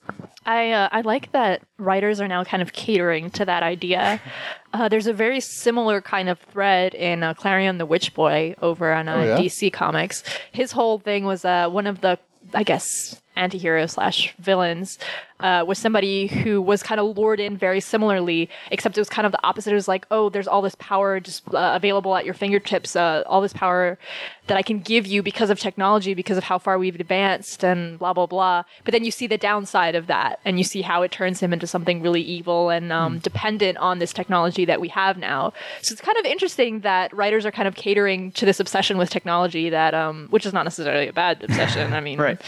[0.45, 4.21] I uh, I like that writers are now kind of catering to that idea.
[4.71, 8.93] Uh, there's a very similar kind of thread in uh, Klarion the Witch Boy over
[8.93, 9.37] on uh, Oh, yeah?
[9.39, 10.23] DC Comics.
[10.51, 12.19] His whole thing was uh, one of the
[12.53, 14.99] I guess anti-hero slash villains
[15.39, 19.25] uh, was somebody who was kind of lured in very similarly, except it was kind
[19.25, 19.71] of the opposite.
[19.71, 23.23] It was like, oh, there's all this power just uh, available at your fingertips, uh,
[23.25, 23.97] all this power
[24.47, 27.97] that I can give you because of technology, because of how far we've advanced, and
[27.97, 28.63] blah blah blah.
[28.83, 31.53] But then you see the downside of that, and you see how it turns him
[31.53, 35.53] into something really evil and um, dependent on this technology that we have now.
[35.81, 39.09] So it's kind of interesting that writers are kind of catering to this obsession with
[39.09, 41.93] technology that, um, which is not necessarily a bad obsession.
[41.93, 42.41] I mean, Right.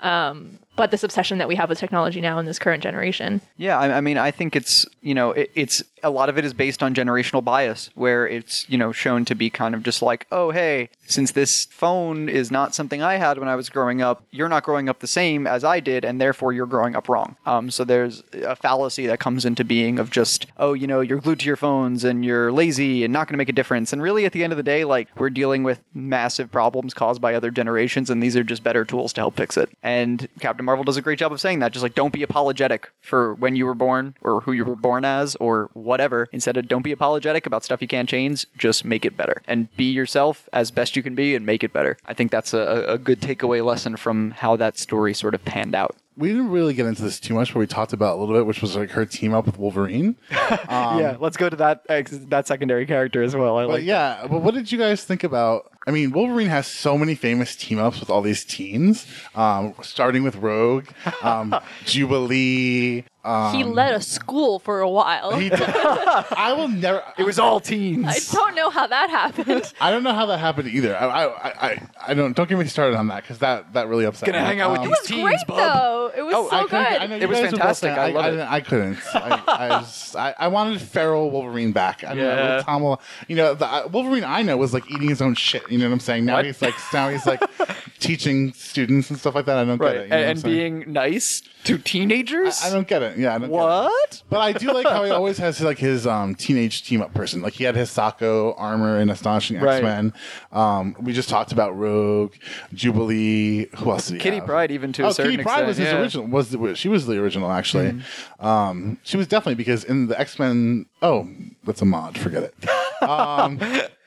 [0.00, 3.40] Um, but this obsession that we have with technology now in this current generation.
[3.56, 6.44] Yeah, I, I mean, I think it's you know, it, it's a lot of it
[6.44, 10.00] is based on generational bias, where it's you know shown to be kind of just
[10.00, 14.00] like, oh hey, since this phone is not something I had when I was growing
[14.00, 17.08] up, you're not growing up the same as I did, and therefore you're growing up
[17.08, 17.36] wrong.
[17.44, 21.20] Um, so there's a fallacy that comes into being of just, oh, you know, you're
[21.20, 23.92] glued to your phones and you're lazy and not going to make a difference.
[23.92, 27.20] And really, at the end of the day, like we're dealing with massive problems caused
[27.20, 29.70] by other generations, and these are just better tools to help fix it.
[29.82, 31.72] And Captain Marvel does a great job of saying that.
[31.72, 35.02] Just like, don't be apologetic for when you were born or who you were born
[35.02, 36.28] as or whatever.
[36.30, 39.74] Instead of don't be apologetic about stuff you can't change, just make it better and
[39.78, 41.96] be yourself as best you can be and make it better.
[42.04, 45.74] I think that's a, a good takeaway lesson from how that story sort of panned
[45.74, 45.96] out.
[46.18, 48.44] We didn't really get into this too much, but we talked about a little bit,
[48.44, 50.16] which was like her team up with Wolverine.
[50.30, 51.86] yeah, um, let's go to that
[52.28, 53.56] that secondary character as well.
[53.56, 55.70] I But yeah, but what did you guys think about?
[55.88, 60.22] I mean, Wolverine has so many famous team ups with all these teens, um, starting
[60.22, 60.86] with Rogue,
[61.22, 61.54] um,
[61.86, 63.04] Jubilee,
[63.52, 65.36] he led a school for a while.
[65.36, 65.60] He did.
[65.62, 67.02] I will never.
[67.18, 68.06] It was all teens.
[68.08, 69.70] I don't know how that happened.
[69.82, 70.96] I don't know how that happened either.
[70.96, 74.06] I I, I, I don't don't get me started on that because that that really
[74.06, 74.46] upset Gonna me.
[74.46, 74.92] hang out with Um, you.
[74.94, 75.56] it was Teens, great bub.
[75.58, 76.12] though.
[76.16, 76.72] It was Oh, so I good.
[77.02, 77.90] I know It was guys were both fantastic.
[77.90, 78.30] I I, love I, it.
[78.30, 78.98] didn't- I couldn't.
[79.14, 82.04] I, I, just, I, I wanted feral Wolverine back.
[82.04, 82.22] I Yeah.
[82.22, 82.96] know, Tom,
[83.26, 85.70] you know, the Wolverine I know was like eating his own shit.
[85.70, 86.24] You know what I'm saying?
[86.24, 86.44] Now What?
[86.44, 87.42] he's like now he's like
[87.98, 89.58] teaching students and stuff like that.
[89.58, 89.92] I don't right.
[89.92, 90.02] get it.
[90.04, 92.60] you know and being nice to teenagers.
[92.62, 93.18] I, I don't get it.
[93.18, 93.52] Yeah, I don't Get it.
[93.52, 94.22] what?
[94.30, 97.42] But I do like how he always has like his um, teenage team up person.
[97.42, 100.12] Like he had Hisako armor in Astonishing X Men.
[100.52, 102.34] Um, we just talked about Rogue,
[102.72, 103.66] Jubilee.
[103.76, 104.46] Who else did Kitty have?
[104.46, 105.68] Pride, even to oh, a certain Kitty Pryde extent.
[105.68, 106.00] was his yeah.
[106.00, 106.26] Original.
[106.26, 108.00] Was the, she was the original actually?
[108.40, 110.86] Um, she was definitely because in the X Men.
[111.02, 111.28] Oh,
[111.64, 112.16] that's a mod.
[112.18, 112.54] Forget it.
[113.00, 113.60] Um,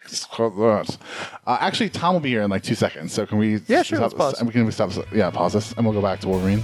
[0.07, 0.97] scroll that.
[1.47, 3.13] uh, actually, Tom will be here in like two seconds.
[3.13, 3.61] So can we?
[3.67, 4.39] Yeah, sure, Stop, let's pause.
[4.39, 4.91] And we can we stop.
[5.13, 6.63] Yeah, pause this, and we'll go back to Wolverine.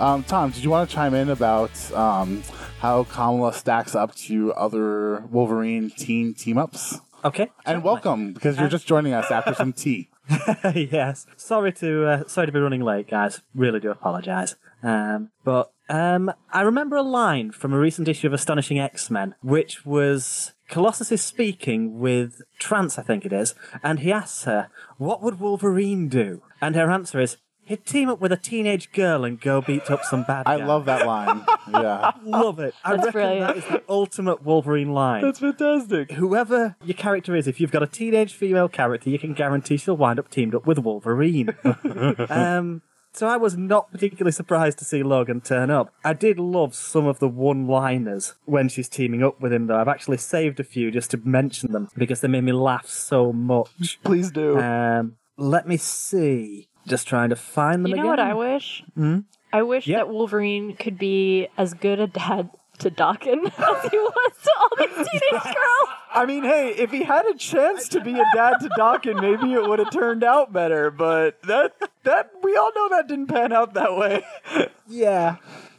[0.00, 2.42] Um, Tom, did you want to chime in about um,
[2.80, 6.98] how Kamala stacks up to other Wolverine teen team ups?
[7.24, 7.50] Okay.
[7.64, 10.08] And welcome, because you're just joining us after some tea.
[10.74, 11.26] yes.
[11.36, 13.42] Sorry to uh, sorry to be running late, guys.
[13.54, 14.56] Really do apologise.
[14.82, 19.34] Um, but um, I remember a line from a recent issue of Astonishing X Men,
[19.42, 24.70] which was Colossus is speaking with Trance, I think it is, and he asks her,
[24.96, 27.36] "What would Wolverine do?" And her answer is,
[27.66, 30.56] "He'd team up with a teenage girl and go beat up some bad guys.
[30.56, 31.44] I guy." love that line.
[31.72, 32.10] Yeah.
[32.14, 32.74] I love it.
[32.84, 33.46] I That's reckon brilliant.
[33.46, 35.22] that is the ultimate Wolverine line.
[35.24, 36.12] That's fantastic.
[36.12, 39.96] Whoever your character is, if you've got a teenage female character, you can guarantee she'll
[39.96, 41.56] wind up teamed up with Wolverine.
[42.28, 45.92] um, so I was not particularly surprised to see Logan turn up.
[46.04, 49.76] I did love some of the one-liners when she's teaming up with him, though.
[49.78, 53.32] I've actually saved a few just to mention them because they made me laugh so
[53.32, 53.98] much.
[54.04, 54.58] Please do.
[54.60, 56.68] Um, let me see.
[56.86, 58.10] Just trying to find them You know again.
[58.10, 58.82] what I wish?
[58.94, 59.18] Hmm.
[59.52, 59.98] I wish Yep.
[59.98, 64.70] that Wolverine could be as good a dad to Daken as he was to all
[64.78, 65.88] these teenage girls.
[66.12, 69.52] I mean, hey, if he had a chance to be a dad to Dawkins, maybe
[69.52, 70.90] it would have turned out better.
[70.90, 71.72] But that
[72.02, 74.24] that we all know that didn't pan out that way.
[74.86, 75.36] Yeah.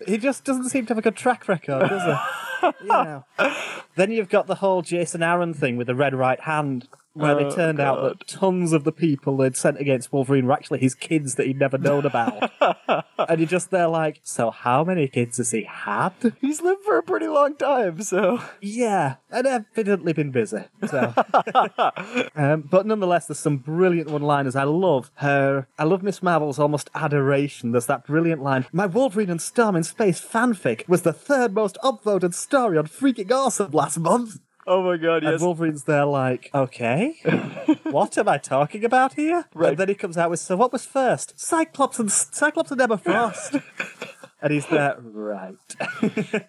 [0.07, 2.01] He just doesn't seem to have a good track record, does
[2.61, 2.67] he?
[2.81, 3.23] you know.
[3.95, 7.49] Then you've got the whole Jason Aaron thing with the red right hand, where Oh,
[7.49, 10.93] they turned out that tons of the people they'd sent against Wolverine were actually his
[10.93, 12.51] kids that he'd never known about.
[13.17, 16.11] and you're just there like, so how many kids has he had?
[16.41, 20.65] He's lived for a pretty long time, so Yeah, and evidently been busy.
[20.89, 21.13] So,
[22.35, 24.55] um, but nonetheless, there's some brilliant one-liners.
[24.55, 25.67] I love her.
[25.79, 27.71] I love Miss Marvel's almost adoration.
[27.71, 31.77] There's that brilliant line: "My Wolverine and Storm in Space fanfic was the third most
[31.83, 37.17] upvoted story on Freaking Awesome last month." Oh my god, And Wolverine's there like, okay,
[37.83, 39.45] what am I talking about here?
[39.53, 39.69] Right.
[39.69, 41.39] And then he comes out with, so what was first?
[41.39, 43.55] Cyclops and Cyclops and Emma Frost.
[44.45, 45.55] and he's there, right.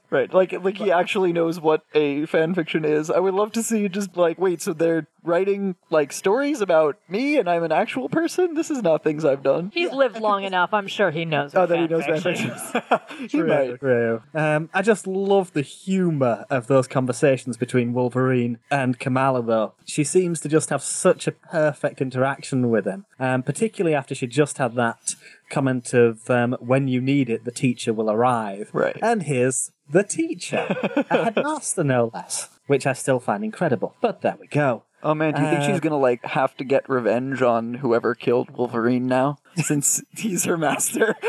[0.11, 3.11] Right, like like he actually knows what a fan fiction is.
[3.11, 6.99] I would love to see you just like, wait, so they're writing like stories about
[7.09, 8.55] me and I'm an actual person?
[8.55, 9.73] This is not things I've done.
[9.75, 10.73] He's lived long enough.
[10.73, 11.55] I'm sure he knows.
[11.55, 13.01] Oh, that he knows fan fiction fictions.
[13.19, 13.81] he True, might.
[13.81, 14.23] true.
[14.35, 19.75] Um, I just love the humour of those conversations between Wolverine and Kamala, though.
[19.85, 24.27] She seems to just have such a perfect interaction with him, um, particularly after she
[24.27, 25.15] just had that
[25.51, 28.71] comment of, um, when you need it, the teacher will arrive.
[28.73, 28.97] Right.
[29.03, 30.67] And here's the teacher,
[30.97, 33.95] a headmaster, no less, which I still find incredible.
[34.01, 34.83] But there we go.
[35.03, 38.15] Oh man, do you think Uh, she's gonna like have to get revenge on whoever
[38.15, 39.39] killed Wolverine now?
[39.57, 41.17] Since he's her master.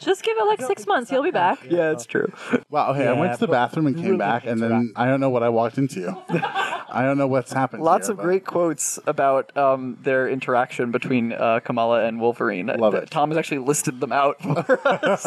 [0.00, 1.10] Just give it like six months.
[1.10, 1.58] He'll be back.
[1.68, 2.32] yeah, it's true.
[2.70, 2.92] Wow.
[2.92, 5.06] Okay, I went to the but bathroom and came really back, and then interact- I
[5.06, 6.16] don't know what I walked into.
[6.94, 7.82] I don't know what's happened.
[7.82, 12.66] Lots here, of but- great quotes about um, their interaction between uh, Kamala and Wolverine.
[12.66, 13.10] Love it.
[13.10, 15.24] Tom has actually listed them out for us.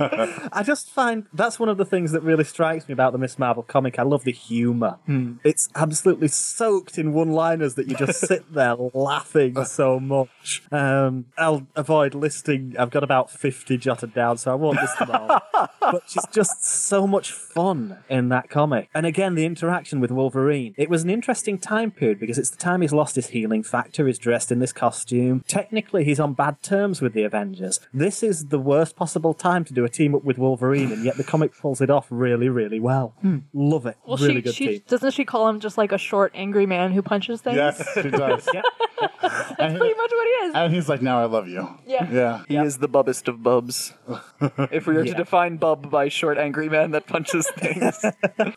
[0.00, 3.38] I just find that's one of the things that really strikes me about the Miss
[3.38, 3.98] Marvel comic.
[3.98, 4.98] I love the humour.
[5.44, 10.62] It's absolutely soaked in one-liners that you just sit there laughing so much.
[10.70, 12.74] Um, I'll avoid listing.
[12.78, 15.40] I've got about fifty jotted down, so I won't list them all.
[15.80, 18.88] but she's just so much fun in that comic.
[18.94, 20.74] And again, the interaction with Wolverine.
[20.76, 24.06] It was an interesting time period because it's the time he's lost his healing factor.
[24.06, 25.44] He's dressed in this costume.
[25.48, 27.80] Technically, he's on bad terms with the Avengers.
[27.92, 31.16] This is the worst possible time to do a team up with Wolverine, and yet
[31.16, 33.14] the comic pulls it off really, really well.
[33.52, 33.96] Love it.
[34.06, 34.82] Well, really she, good she team.
[34.88, 37.56] doesn't she call him just like a short, angry man who punches things?
[37.56, 38.48] Yes, she does.
[38.58, 38.62] Yeah.
[39.22, 40.54] That's pretty much what he is.
[40.64, 41.68] And he's like, now I love you.
[41.86, 42.10] Yeah.
[42.10, 42.42] Yeah.
[42.48, 43.94] He is the bubbest of bubs.
[44.70, 48.04] if we were to define bub by short, angry man that punches things.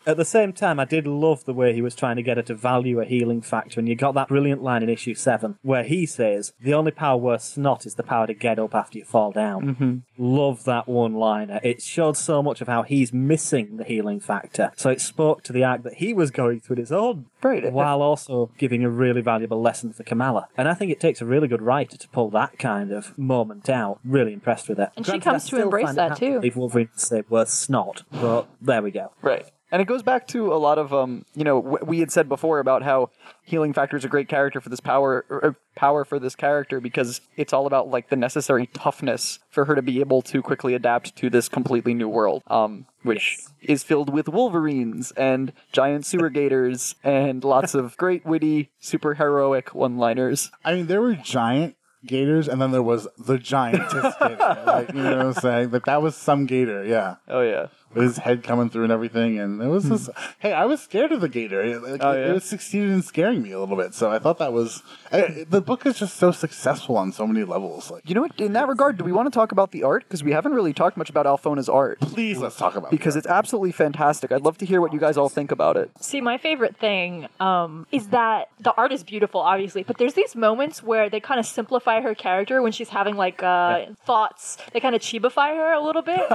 [0.06, 2.42] At the same time, I did love the way he was trying to get her
[2.44, 5.84] to value a healing factor, and you got that brilliant line in issue seven where
[5.84, 9.04] he says, "The only power worth snot is the power to get up after you
[9.04, 9.96] fall down." Mm-hmm.
[10.22, 11.58] Love that one-liner.
[11.64, 15.52] It showed so much of how he's missing the healing factor, so it spoke to
[15.52, 17.72] the arc that he was going through in his own, Right.
[17.72, 21.26] While also giving a really valuable lesson for Kamala, and I think it takes a
[21.26, 23.98] really good writer to pull that kind of moment out.
[24.04, 24.90] Really impressed with it.
[24.96, 26.34] And she comes I to still embrace find it that hard to too.
[26.34, 29.10] believe Wolverine say worth snot, but there we go.
[29.22, 29.50] Right.
[29.72, 32.28] And it goes back to a lot of, um, you know, w- we had said
[32.28, 33.08] before about how
[33.42, 36.78] healing factor is a great character for this power, or, or power for this character
[36.78, 40.74] because it's all about like the necessary toughness for her to be able to quickly
[40.74, 46.28] adapt to this completely new world, um, which is filled with wolverines and giant sewer
[46.42, 50.50] gators and lots of great witty, super heroic one-liners.
[50.66, 54.62] I mean, there were giant gators, and then there was the giantest gator.
[54.66, 55.70] Like, you know what I'm saying?
[55.70, 57.16] Like, that was some gator, yeah.
[57.28, 57.68] Oh yeah.
[57.94, 59.38] With his head coming through and everything.
[59.38, 61.62] And it was just, hey, I was scared of the gator.
[61.62, 62.34] It, like, Oh, it, yeah?
[62.34, 63.94] it succeeded in scaring me a little bit.
[63.94, 67.44] So I thought that was, eh, the book is just so successful on so many
[67.44, 67.90] levels.
[67.90, 68.40] Like, You know what?
[68.40, 70.04] In that regard, do we want to talk about the art?
[70.04, 72.00] Because we haven't really talked much about Alphona's art.
[72.00, 72.90] please let's talk about it.
[72.92, 73.20] Because that.
[73.20, 74.32] it's absolutely fantastic.
[74.32, 75.90] I'd love to hear what you guys all think about it.
[76.00, 80.34] See, my favorite thing um, is that the art is beautiful, obviously, but there's these
[80.34, 84.56] moments where they kind of simplify her character when she's having like uh, thoughts.
[84.72, 86.20] They kind of chibify her a little bit.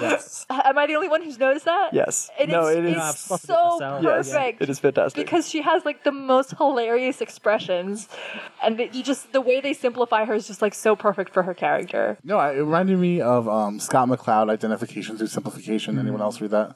[0.00, 0.44] Yes.
[0.74, 1.94] Am I the only one who's noticed that?
[1.94, 2.30] Yes.
[2.36, 2.96] It no, is- it is.
[2.96, 4.02] it's I've it so myself.
[4.02, 4.62] yes, perfect.
[4.62, 5.24] it is fantastic.
[5.24, 8.08] because she has like the most hilarious expressions,
[8.60, 11.44] and that you just the way they simplify her is just like so perfect for
[11.44, 12.18] her character.
[12.24, 15.96] No, I- it reminded me of um, Scott McCloud, Identification Through Simplification.
[15.98, 16.74] Anyone else read that?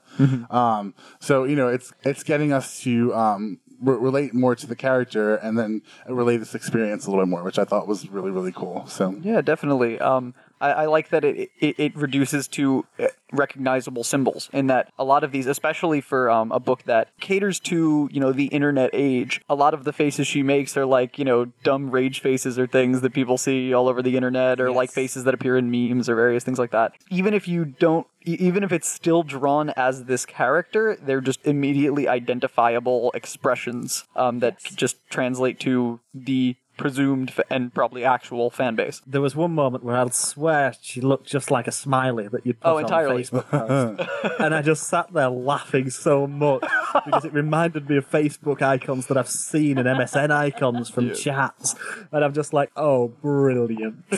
[0.49, 4.75] Um, so you know, it's it's getting us to um, re- relate more to the
[4.77, 8.31] character and then relate this experience a little bit more, which I thought was really
[8.31, 8.85] really cool.
[8.87, 9.99] So Yeah, definitely.
[9.99, 14.91] Um, I, I like that it, it, it reduces to uh, recognizable symbols, in that
[14.97, 18.47] a lot of these, especially for um, a book that caters to you know the
[18.47, 22.21] internet age, a lot of the faces she makes are like you know dumb rage
[22.21, 25.57] faces or things that people see all over the internet, or like faces that appear
[25.57, 26.93] in memes or various things like that.
[27.09, 28.07] Even if you don't.
[28.25, 34.59] Even if it's still drawn as this character, they're just immediately identifiable expressions um, that
[34.59, 39.01] just translate to the presumed f- and probably actual fan base.
[39.05, 42.59] There was one moment where I'll swear she looked just like a smiley that you'd
[42.59, 43.21] put Oh, on entirely.
[43.21, 44.09] a Facebook post.
[44.39, 46.63] and I just sat there laughing so much
[47.05, 51.75] because it reminded me of Facebook icons that I've seen and MSN icons from chats.
[52.11, 54.03] And I'm just like, oh, brilliant.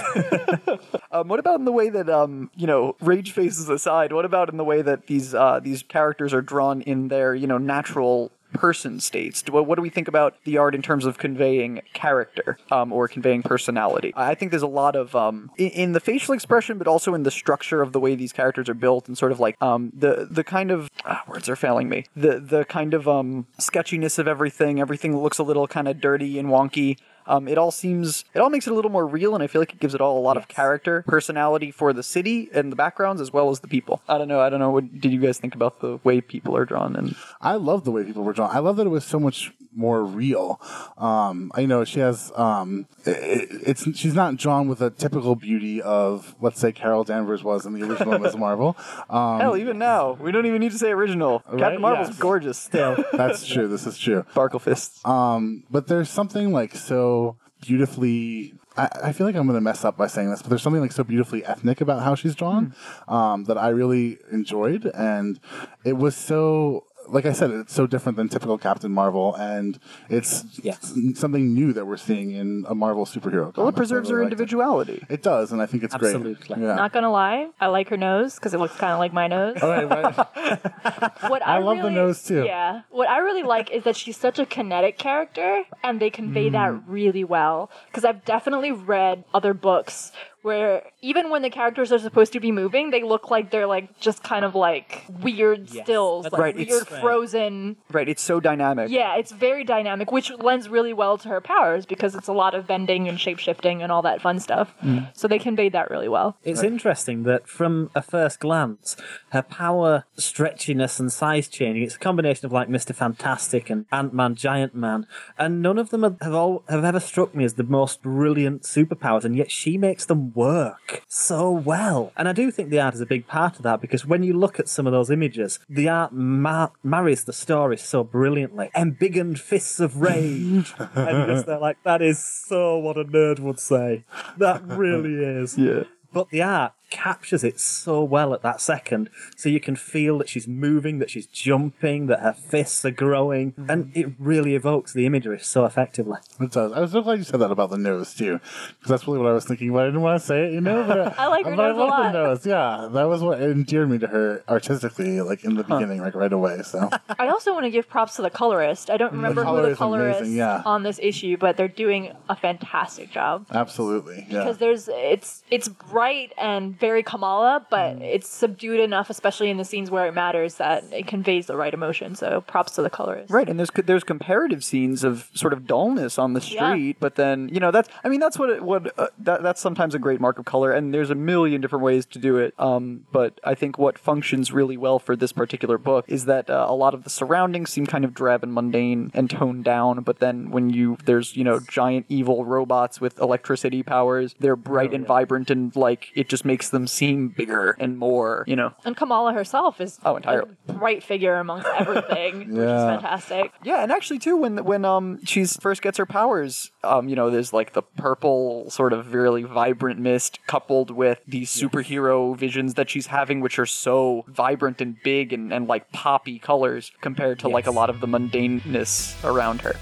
[1.14, 4.14] Um, what about in the way that um, you know, rage faces aside?
[4.14, 7.48] What about in the way that these uh, these characters are drawn in their you
[7.48, 9.42] know natural person states?
[9.42, 13.08] Do, what do we think about the art in terms of conveying character um, or
[13.08, 14.14] conveying personality?
[14.16, 17.24] I think there's a lot of um, in, in the facial expression, but also in
[17.24, 20.28] the structure of the way these characters are built, and sort of like um, the
[20.30, 22.06] the kind of ah, words are failing me.
[22.16, 24.80] The the kind of um, sketchiness of everything.
[24.80, 26.98] Everything looks a little kind of dirty and wonky.
[27.32, 29.62] Um, it all seems, it all makes it a little more real, and I feel
[29.62, 32.76] like it gives it all a lot of character, personality for the city and the
[32.76, 34.02] backgrounds as well as the people.
[34.10, 34.42] I don't know.
[34.42, 34.70] I don't know.
[34.72, 36.96] What did you guys think about the way people are drawn?
[36.96, 38.50] And I love the way people were drawn.
[38.56, 40.60] I love that it was so much more real.
[40.98, 42.32] Um, I know she has.
[42.36, 47.42] Um, it, it's she's not drawn with a typical beauty of let's say Carol Danvers
[47.44, 48.36] was in the original Ms.
[48.46, 48.76] Marvel.
[49.10, 51.40] Um, hell, even now, we don't even need to say original.
[51.58, 52.18] Captain Marvel's Yes.
[52.20, 52.58] gorgeous.
[52.58, 52.98] Still.
[53.14, 53.70] that's true.
[53.70, 54.26] This is true.
[54.32, 55.00] Sparkle fists.
[55.06, 57.21] Um, but there's something like so
[57.62, 58.54] beautifully.
[58.78, 60.82] I, I feel like I'm going to mess up by saying this, but there's something
[60.82, 62.74] like so beautifully ethnic about how she's drawn
[63.08, 65.40] um, that I really enjoyed, and
[65.84, 66.86] it was so.
[67.12, 69.78] Like I said, it's so different than typical Captain Marvel, and
[70.10, 70.94] it's Yes.
[71.16, 73.56] something new that we're seeing in a Marvel superhero.
[73.58, 74.42] well, it preserves I her really liked it.
[74.42, 75.06] individuality.
[75.10, 76.36] It does, and I think it's Absolutely.
[76.36, 76.60] great.
[76.60, 76.76] Yeah.
[76.76, 79.58] Not gonna lie, I like her nose because it looks kind of like my nose.
[79.62, 80.16] All right, right.
[81.30, 82.44] What I, I love the nose, too.
[82.46, 86.50] Yeah, what I really like is that she's such a kinetic character, and they convey
[86.50, 86.84] that Mm.
[86.88, 87.70] really well.
[87.88, 90.12] Because I've definitely read other books
[90.42, 94.00] where even when the characters are supposed to be moving, they look like they're like
[94.00, 95.84] just kind of like weird Yes.
[95.86, 97.78] stills, That's like right, it's- weird frozen.
[97.92, 98.10] Right.
[98.10, 98.90] It's so dynamic.
[98.90, 102.56] Yeah, it's very dynamic, which lends really well to her powers because it's a lot
[102.56, 104.74] of bending and shape shifting and all that fun stuff.
[104.84, 105.10] Mm.
[105.16, 106.38] So they conveyed that really well.
[106.44, 108.96] It's interesting that from a first glance,
[109.32, 112.96] her power, stretchiness, and size changing, it's a combination of like Mr.
[112.96, 115.06] Fantastic and Ant Man, Giant Man,
[115.38, 118.64] and none of them have, have all have ever struck me as the most brilliant
[118.64, 122.12] superpowers, and yet she makes them work so well.
[122.16, 124.34] And I do think the art is a big part of that because when you
[124.34, 128.70] look at some of those images, the art ma- marries the story so brilliantly.
[128.76, 130.74] Embiggened fists of rage.
[130.96, 134.04] and just they're like, that is so what a nerd would say.
[134.38, 135.58] That really is.
[135.72, 135.84] Yeah.
[136.14, 139.10] But the art captures it so well at that second.
[139.36, 143.54] So you can feel that she's moving, that she's jumping, that her fists are growing,
[143.54, 143.70] mm-hmm.
[143.70, 146.20] and it really evokes the imagery so effectively.
[146.40, 146.72] It does.
[146.74, 148.40] I was so glad you said that about the nose too,
[148.78, 149.72] because that's really what I was thinking.
[149.72, 150.86] But I didn't want to say it, you know.
[150.86, 152.12] But I like her but nose a I like lot.
[152.12, 152.46] the nose.
[152.46, 156.32] Yeah, that was what endeared me to her artistically, like in the beginning, like right
[156.32, 156.62] away.
[156.64, 158.90] So I also want to give props to the colorist.
[158.90, 160.62] I don't mm, remember who color the colorist amazing, yeah.
[160.66, 163.48] on this issue, but they're doing a fantastic job.
[163.52, 164.40] absolutely, yeah.
[164.40, 168.02] Because there's it's it's bright and very Kamala, but Mm.
[168.02, 171.74] it's subdued enough, especially in the scenes where it matters, that it conveys the right
[171.74, 172.16] emotion.
[172.16, 173.32] So props to the colorist.
[173.32, 176.74] Right, and there's there's comparative scenes of sort of dullness on the Yeah.
[176.74, 179.62] street, but then you know that's I mean that's what it, what uh, that, that's
[179.62, 182.54] sometimes a great mark of color, and there's a million different ways to do it.
[182.60, 186.66] Um, but I think what functions really well for this particular book is that uh,
[186.68, 190.18] a lot of the surroundings seem kind of drab and mundane and toned down, but
[190.20, 195.06] then when you there's you know giant evil robots with electricity powers, they're bright and
[195.06, 199.34] vibrant and like it just makes them seem bigger and more you know And Kamala
[199.34, 200.52] herself is Oh, entirely.
[200.68, 203.52] a bright figure amongst everything, which is fantastic.
[203.64, 207.30] Yeah, and actually too, when when um she's first gets her powers, um you know
[207.30, 212.90] there's like the purple sort of really vibrant mist coupled with these superhero visions that
[212.90, 217.48] she's having, which are so vibrant and big and, and like poppy colors compared to
[217.48, 219.76] like a lot of the mundaneness around her.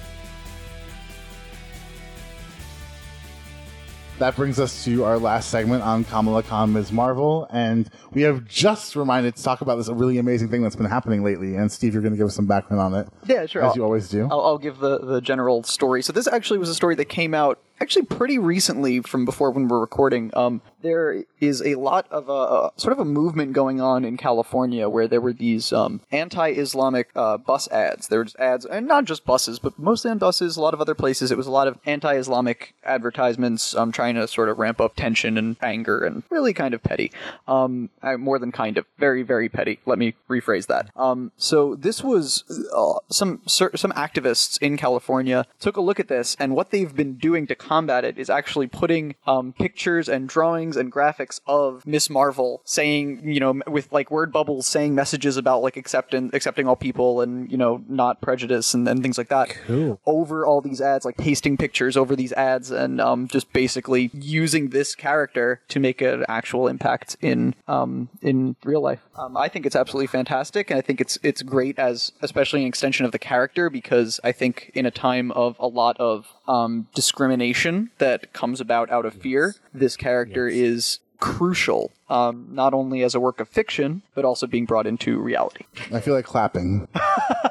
[4.20, 6.92] That brings us to our last segment on Kamala Khan Ms.
[6.92, 10.88] Marvel, and we have just reminded to talk about this really amazing thing that's been
[10.88, 11.56] happening lately.
[11.56, 13.64] And Steve, you're going to give us some background on it, Yeah, sure.
[13.64, 14.28] as you always do.
[14.30, 16.02] I'll, I'll give the, the general story.
[16.04, 19.70] So this actually was a story that came out actually pretty recently from before when
[19.70, 20.32] we're recording.
[20.36, 24.18] Um, there is a lot of a, a sort of a movement going on in
[24.18, 28.08] California where there were these um, anti-Islamic uh, bus ads.
[28.08, 30.58] There was ads, and not just buses, but mostly on buses.
[30.58, 34.28] A lot of other places, it was a lot of anti-Islamic advertisements, um, trying to
[34.28, 37.12] sort of ramp up tension and anger, and really kind of petty.
[37.48, 39.80] Um, uh, more than kind of, very very petty.
[39.86, 40.90] Let me rephrase that.
[40.96, 42.44] Um, so this was
[42.76, 47.16] uh, some some activists in California took a look at this, and what they've been
[47.16, 52.10] doing to combat it is actually putting um, pictures and drawings and graphics of Miss
[52.10, 56.76] Marvel saying, you know, with like word bubbles saying messages about like accepting accepting all
[56.76, 60.00] people and you know not prejudice and, and things like that Cool.
[60.06, 64.70] over all these ads, like pasting pictures over these ads, and um, just basically using
[64.70, 69.02] this character to make an actual impact in um, in real life.
[69.18, 72.68] Um, I think it's absolutely fantastic, and I think it's it's great as especially an
[72.68, 76.88] extension of the character because I think in a time of a lot of um,
[76.96, 81.92] discrimination that comes about out of fear, this character is crucial.
[82.10, 85.66] Um, not only as a work of fiction, but also being brought into reality.
[85.94, 86.88] I feel like clapping.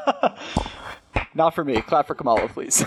[1.38, 1.80] Not for me.
[1.82, 2.82] Clap for Kamala, please.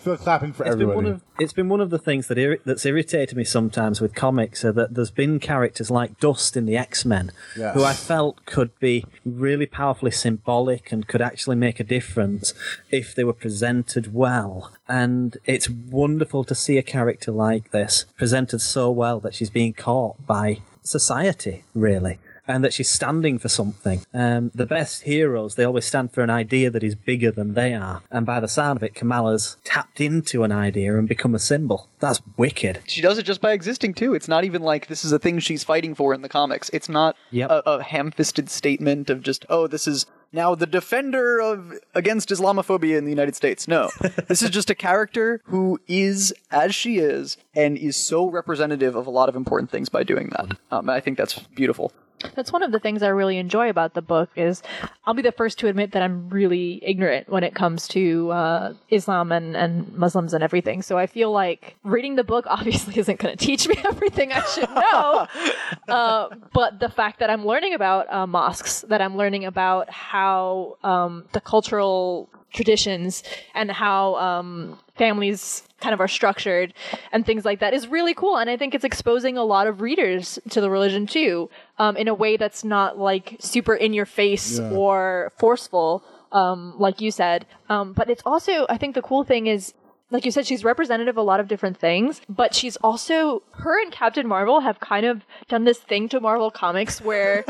[0.00, 2.60] Feel clapping for It's been, one of, it's been one of the things that irri-
[2.66, 6.76] that's irritated me sometimes with comics are that there's been characters like Dust in the
[6.76, 7.74] X Men Yes.
[7.74, 12.52] who I felt could be really powerfully symbolic and could actually make a difference
[12.90, 14.70] if they were presented well.
[14.86, 19.72] And it's wonderful to see a character like this presented so well that she's being
[19.72, 22.18] caught by society, really.
[22.50, 24.02] And that she's standing for something.
[24.12, 27.74] Um, the best heroes, they always stand for an idea that is bigger than they
[27.74, 28.02] are.
[28.10, 31.88] And by the sound of it, Kamala's tapped into an idea and become a symbol.
[32.00, 32.80] That's wicked.
[32.86, 34.14] she does it just by existing too.
[34.14, 36.68] It's not even like this is a thing she's fighting for in the comics.
[36.72, 37.50] It's not Yep.
[37.50, 42.96] a, a ham-fisted statement of just oh this is now the defender of against Islamophobia
[42.96, 43.68] in the United States.
[43.68, 43.90] No,
[44.28, 49.06] this is just a character who is as she is and is so representative of
[49.06, 50.56] a lot of important things by doing that.
[50.70, 51.92] Um, I think that's beautiful.
[52.34, 54.62] That's one of the things I really enjoy about the book is
[55.04, 58.74] I'll be the first to admit that I'm really ignorant when it comes to uh,
[58.90, 60.82] Islam and, and Muslims and everything.
[60.82, 64.40] So I feel like reading the book obviously isn't going to teach me everything I
[64.44, 65.26] should know.
[65.88, 70.76] uh, but the fact that I'm learning about uh, mosques, that I'm learning about how
[70.82, 73.22] um, the cultural traditions
[73.54, 76.74] and how um, families kind of are structured
[77.12, 78.36] and things like that is really cool.
[78.36, 81.48] And i think it's exposing a lot of readers to the religion too
[81.78, 84.70] um, in a way that's not like super in your face Yeah.
[84.70, 87.46] or forceful um, like you said.
[87.68, 89.74] Um, but it's also i think the cool thing is
[90.12, 93.80] like you said, she's representative of a lot of different things, but she's also her
[93.80, 97.44] and Captain Marvel have kind of done this thing to Marvel Comics where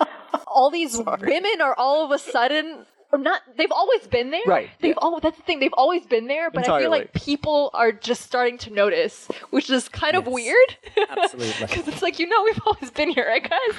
[0.46, 4.42] all these women are all of a sudden or not they've always been there.
[4.46, 4.70] Right.
[4.80, 5.60] They've oh that's the thing.
[5.60, 9.70] They've always been there, but I feel like people are just starting to notice, which
[9.70, 10.76] is kind of weird.
[11.10, 11.66] Absolutely.
[11.66, 13.76] Because it's like, you know, we've always been here, right, guys?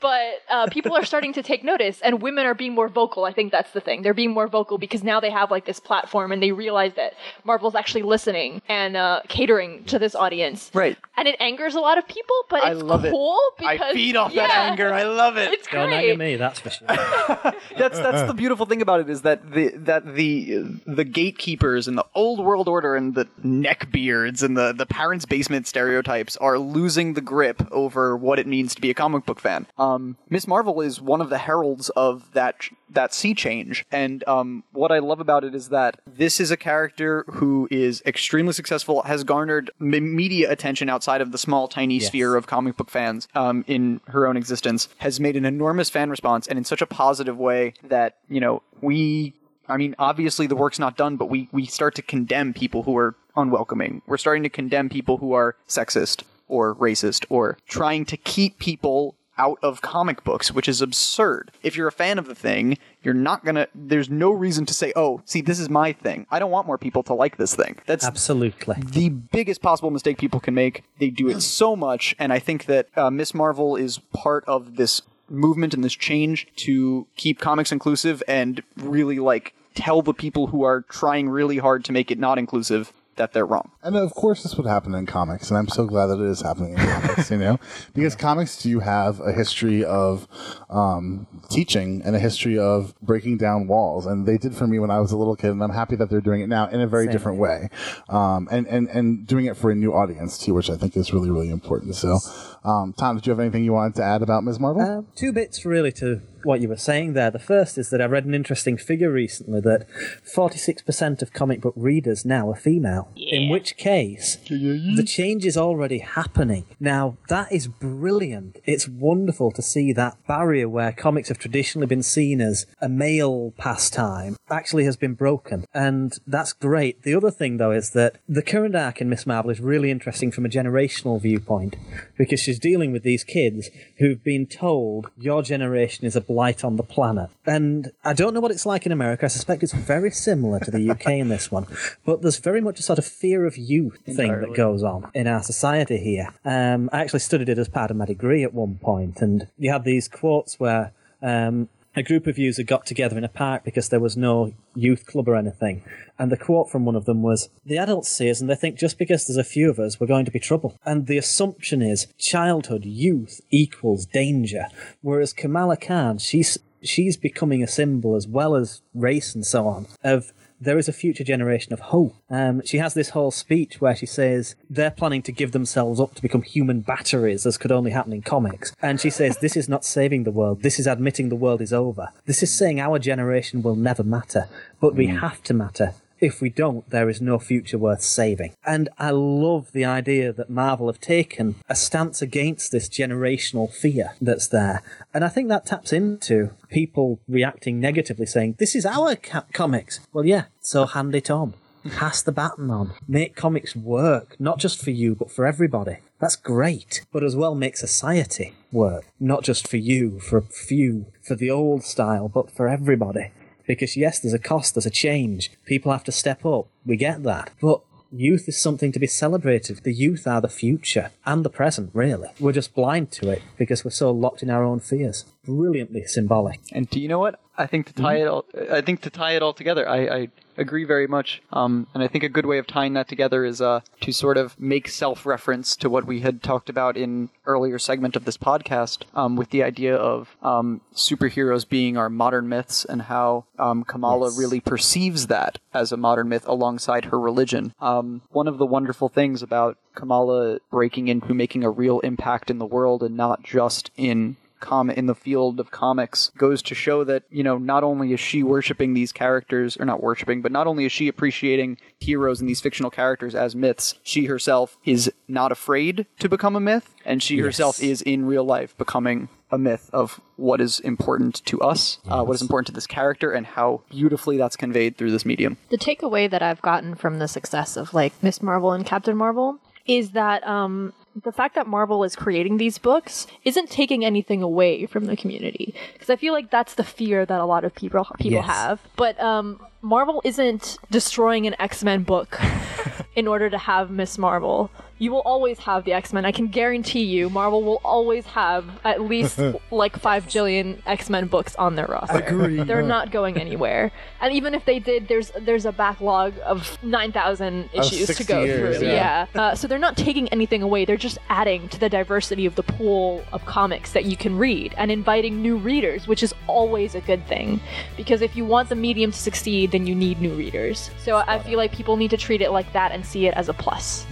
[0.00, 3.24] But uh, people are starting to take notice, and women are being more vocal.
[3.24, 4.02] I think that's the thing.
[4.02, 7.14] They're being more vocal because now they have like this platform, and they realize that
[7.44, 10.70] Marvel's actually listening and uh, catering to this audience.
[10.74, 10.98] Right.
[11.16, 13.10] And it angers a lot of people, but I it's love it.
[13.12, 14.92] cool I feed off that anger.
[14.92, 15.52] I love it.
[15.52, 16.10] It's Don't great.
[16.10, 16.86] anger me, that's for sure.
[17.78, 21.96] that's that's the beautiful thing about it is that the that the the gatekeepers and
[21.96, 27.14] the old world order and the neckbeards and the the parents' basement stereotypes are losing
[27.14, 29.66] the grip over what it means to be a comic book fan.
[29.78, 32.56] Um, Miss Marvel is one of the heralds of that
[32.90, 36.56] that sea change, and um, what I love about it is that this is a
[36.56, 41.98] character who is extremely successful, has garnered m- media attention outside of the small, tiny
[42.00, 46.10] sphere of comic book fans um, in her own existence, has made an enormous fan
[46.10, 49.34] response, and in such a positive way that you know we.
[49.66, 52.96] I mean, obviously the work's not done, but we we start to condemn people who
[52.98, 54.02] are unwelcoming.
[54.06, 59.16] We're starting to condemn people who are sexist or racist or trying to keep people
[59.38, 61.50] out of comic books, which is absurd.
[61.62, 63.68] If you're a fan of the thing, you're not gonna.
[63.74, 66.78] There's no reason to say, "Oh, see, this is my thing." I don't want more
[66.78, 67.78] people to like this thing.
[67.86, 68.76] That's Absolutely.
[68.78, 70.84] the biggest possible mistake people can make.
[70.98, 74.76] They do it so much, and I think that uh, Miss Marvel is part of
[74.76, 80.48] this movement and this change to keep comics inclusive and really like tell the people
[80.48, 83.70] who are trying really hard to make it not inclusive that they're wrong.
[83.82, 86.40] And of course, this would happen in comics, and I'm so glad that it is
[86.40, 87.30] happening in comics.
[87.30, 87.60] You know,
[87.94, 90.26] because comics do have a history of
[90.70, 94.90] um, teaching and a history of breaking down walls, and they did for me when
[94.90, 96.86] I was a little kid, and I'm happy that they're doing it now in a
[96.86, 97.68] very different way,
[98.08, 101.12] um, and and and doing it for a new audience too, which I think is
[101.12, 101.94] really really important.
[101.94, 102.18] So,
[102.64, 104.58] um, Tom, did you have anything you wanted to add about Ms.
[104.58, 104.82] Marvel?
[104.82, 107.30] Um, two bits really to what you were saying there.
[107.30, 109.86] The first is that I read an interesting figure recently that
[110.24, 113.10] 46% of comic book readers now are female.
[113.16, 116.66] In which case, the change is already happening.
[116.78, 118.58] Now, that is brilliant.
[118.64, 123.52] It's wonderful to see that barrier where comics have traditionally been seen as a male
[123.56, 125.64] pastime actually has been broken.
[125.72, 127.02] And that's great.
[127.02, 130.30] The other thing, though, is that the current arc in Miss Marvel is really interesting
[130.30, 131.76] from a generational viewpoint
[132.16, 136.76] because she's dealing with these kids who've been told your generation is a blight on
[136.76, 137.30] the planet.
[137.46, 139.24] And I don't know what it's like in America.
[139.24, 141.66] I suspect it's very similar to the UK in this one.
[142.04, 145.26] But there's very much a sort of fear of youth thing that goes on in
[145.26, 146.32] our society here.
[146.44, 149.70] Um, I actually studied it as part of my degree at one point, and you
[149.70, 150.92] had these quotes where.
[151.22, 154.52] Um, a group of youths had got together in a park because there was no
[154.74, 155.82] youth club or anything.
[156.18, 158.78] And the quote from one of them was, The adults see us and they think
[158.78, 160.76] just because there's a few of us, we're going to be trouble.
[160.84, 164.66] And the assumption is childhood, youth equals danger.
[165.02, 169.86] Whereas Kamala Khan, she's, she's becoming a symbol as well as race and so on
[170.02, 172.14] of there is a future generation of hope.
[172.30, 176.14] Um, she has this whole speech where she says they're planning to give themselves up
[176.14, 178.74] to become human batteries, as could only happen in comics.
[178.80, 180.62] And she says this is not saving the world.
[180.62, 182.08] This is admitting the world is over.
[182.26, 184.48] This is saying our generation will never matter,
[184.80, 185.94] but we have to matter.
[186.24, 188.54] If we don't, there is no future worth saving.
[188.64, 194.14] And I love the idea that Marvel have taken a stance against this generational fear
[194.22, 194.82] that's there.
[195.12, 199.16] And I think that taps into people reacting negatively, saying, This is our
[199.52, 200.00] comics.
[200.14, 201.52] Well, yeah, so hand it on.
[201.94, 202.94] Pass the baton on.
[203.06, 205.98] Make comics work, not just for you, but for everybody.
[206.20, 207.04] That's great.
[207.12, 211.50] But as well, make society work, not just for you, for a few, for the
[211.50, 213.30] old style, but for everybody.
[213.66, 215.50] Because yes, there's a cost, there's a change.
[215.64, 216.68] People have to step up.
[216.84, 217.50] We get that.
[217.60, 219.80] But youth is something to be celebrated.
[219.82, 222.28] The youth are the future and the present, really.
[222.38, 225.24] We're just blind to it because we're so locked in our own fears.
[225.44, 226.60] Brilliantly symbolic.
[226.72, 227.40] And do you know what?
[227.56, 230.28] I think to tie it all, I think to tie it all together, I, I
[230.56, 231.40] agree very much.
[231.52, 234.36] Um, and I think a good way of tying that together is uh, to sort
[234.36, 239.02] of make self-reference to what we had talked about in earlier segment of this podcast,
[239.14, 244.28] um, with the idea of um, superheroes being our modern myths and how um, Kamala
[244.30, 244.38] Yes.
[244.38, 247.72] really perceives that as a modern myth alongside her religion.
[247.80, 252.58] Um, one of the wonderful things about Kamala breaking into making a real impact in
[252.58, 257.04] the world and not just in com in the field of comics goes to show
[257.04, 260.66] that you know not only is she worshiping these characters or not worshiping but not
[260.66, 265.52] only is she appreciating heroes and these fictional characters as myths she herself is not
[265.52, 269.88] afraid to become a myth and she herself is in real life becoming a myth
[269.92, 273.82] of what is important to us uh, what is important to this character and how
[273.90, 275.56] beautifully that's conveyed through this medium.
[275.70, 279.58] The takeaway that I've gotten from the success of like Miss Marvel and Captain Marvel
[279.86, 280.92] is that um
[281.22, 285.74] the fact that Marvel is creating these books isn't taking anything away from the community
[285.92, 288.46] because I feel like that's the fear that a lot of people people Yes.
[288.46, 288.80] have.
[288.96, 292.38] But um, Marvel isn't destroying an X Men book
[293.16, 294.70] in order to have Miss Marvel.
[295.04, 296.24] You will always have the X Men.
[296.24, 299.38] I can guarantee you, Marvel will always have at least
[299.70, 302.16] like five jillion X Men books on their roster.
[302.20, 302.62] Agree.
[302.62, 303.92] They're not going anywhere.
[304.22, 308.44] And even if they did, there's there's a backlog of nine thousand issues to go
[308.44, 308.86] years, through.
[308.88, 309.26] yeah.
[309.34, 309.42] Yeah.
[309.42, 310.86] Uh, so they're not taking anything away.
[310.86, 314.72] They're just adding to the diversity of the pool of comics that you can read
[314.78, 317.60] and inviting new readers, which is always a good thing.
[317.98, 320.90] Because if you want the medium to succeed, then you need new readers.
[320.98, 323.50] So I feel like people need to treat it like that and see it as
[323.50, 324.06] a plus.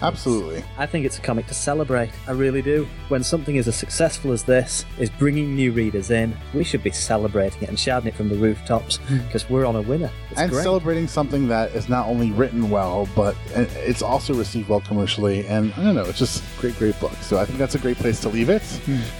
[0.00, 0.37] Absolutely.
[0.76, 2.10] I think it's a comic to celebrate.
[2.26, 2.88] I really do.
[3.08, 6.90] When something is as successful as this is bringing new readers in, we should be
[6.90, 10.10] celebrating it and shouting it from the rooftops because we're on a winner.
[10.30, 10.62] It's and great.
[10.62, 15.46] celebrating something that is not only written well, but it's also received well commercially.
[15.46, 17.14] And I don't know, it's just a great, great book.
[17.22, 18.62] So I think that's a great place to leave it.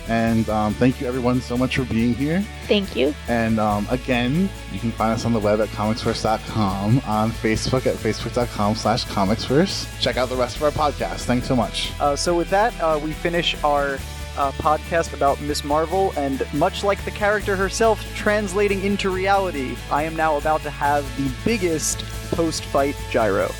[0.08, 2.40] And um, thank you everyone so much for being here.
[2.66, 3.14] Thank you.
[3.28, 7.94] And um, again, you can find us on the web at comicsverse.com, on Facebook at
[7.96, 9.86] facebook.com slash comicsverse.
[10.00, 10.97] Check out the rest of our podcast.
[11.24, 11.92] Thanks so much.
[12.00, 13.98] Uh, so with that, uh, we finish our
[14.36, 20.04] uh, podcast about Miss Marvel, and much like the character herself translating into reality, I
[20.04, 23.50] am now about to have the biggest post-fight gyro.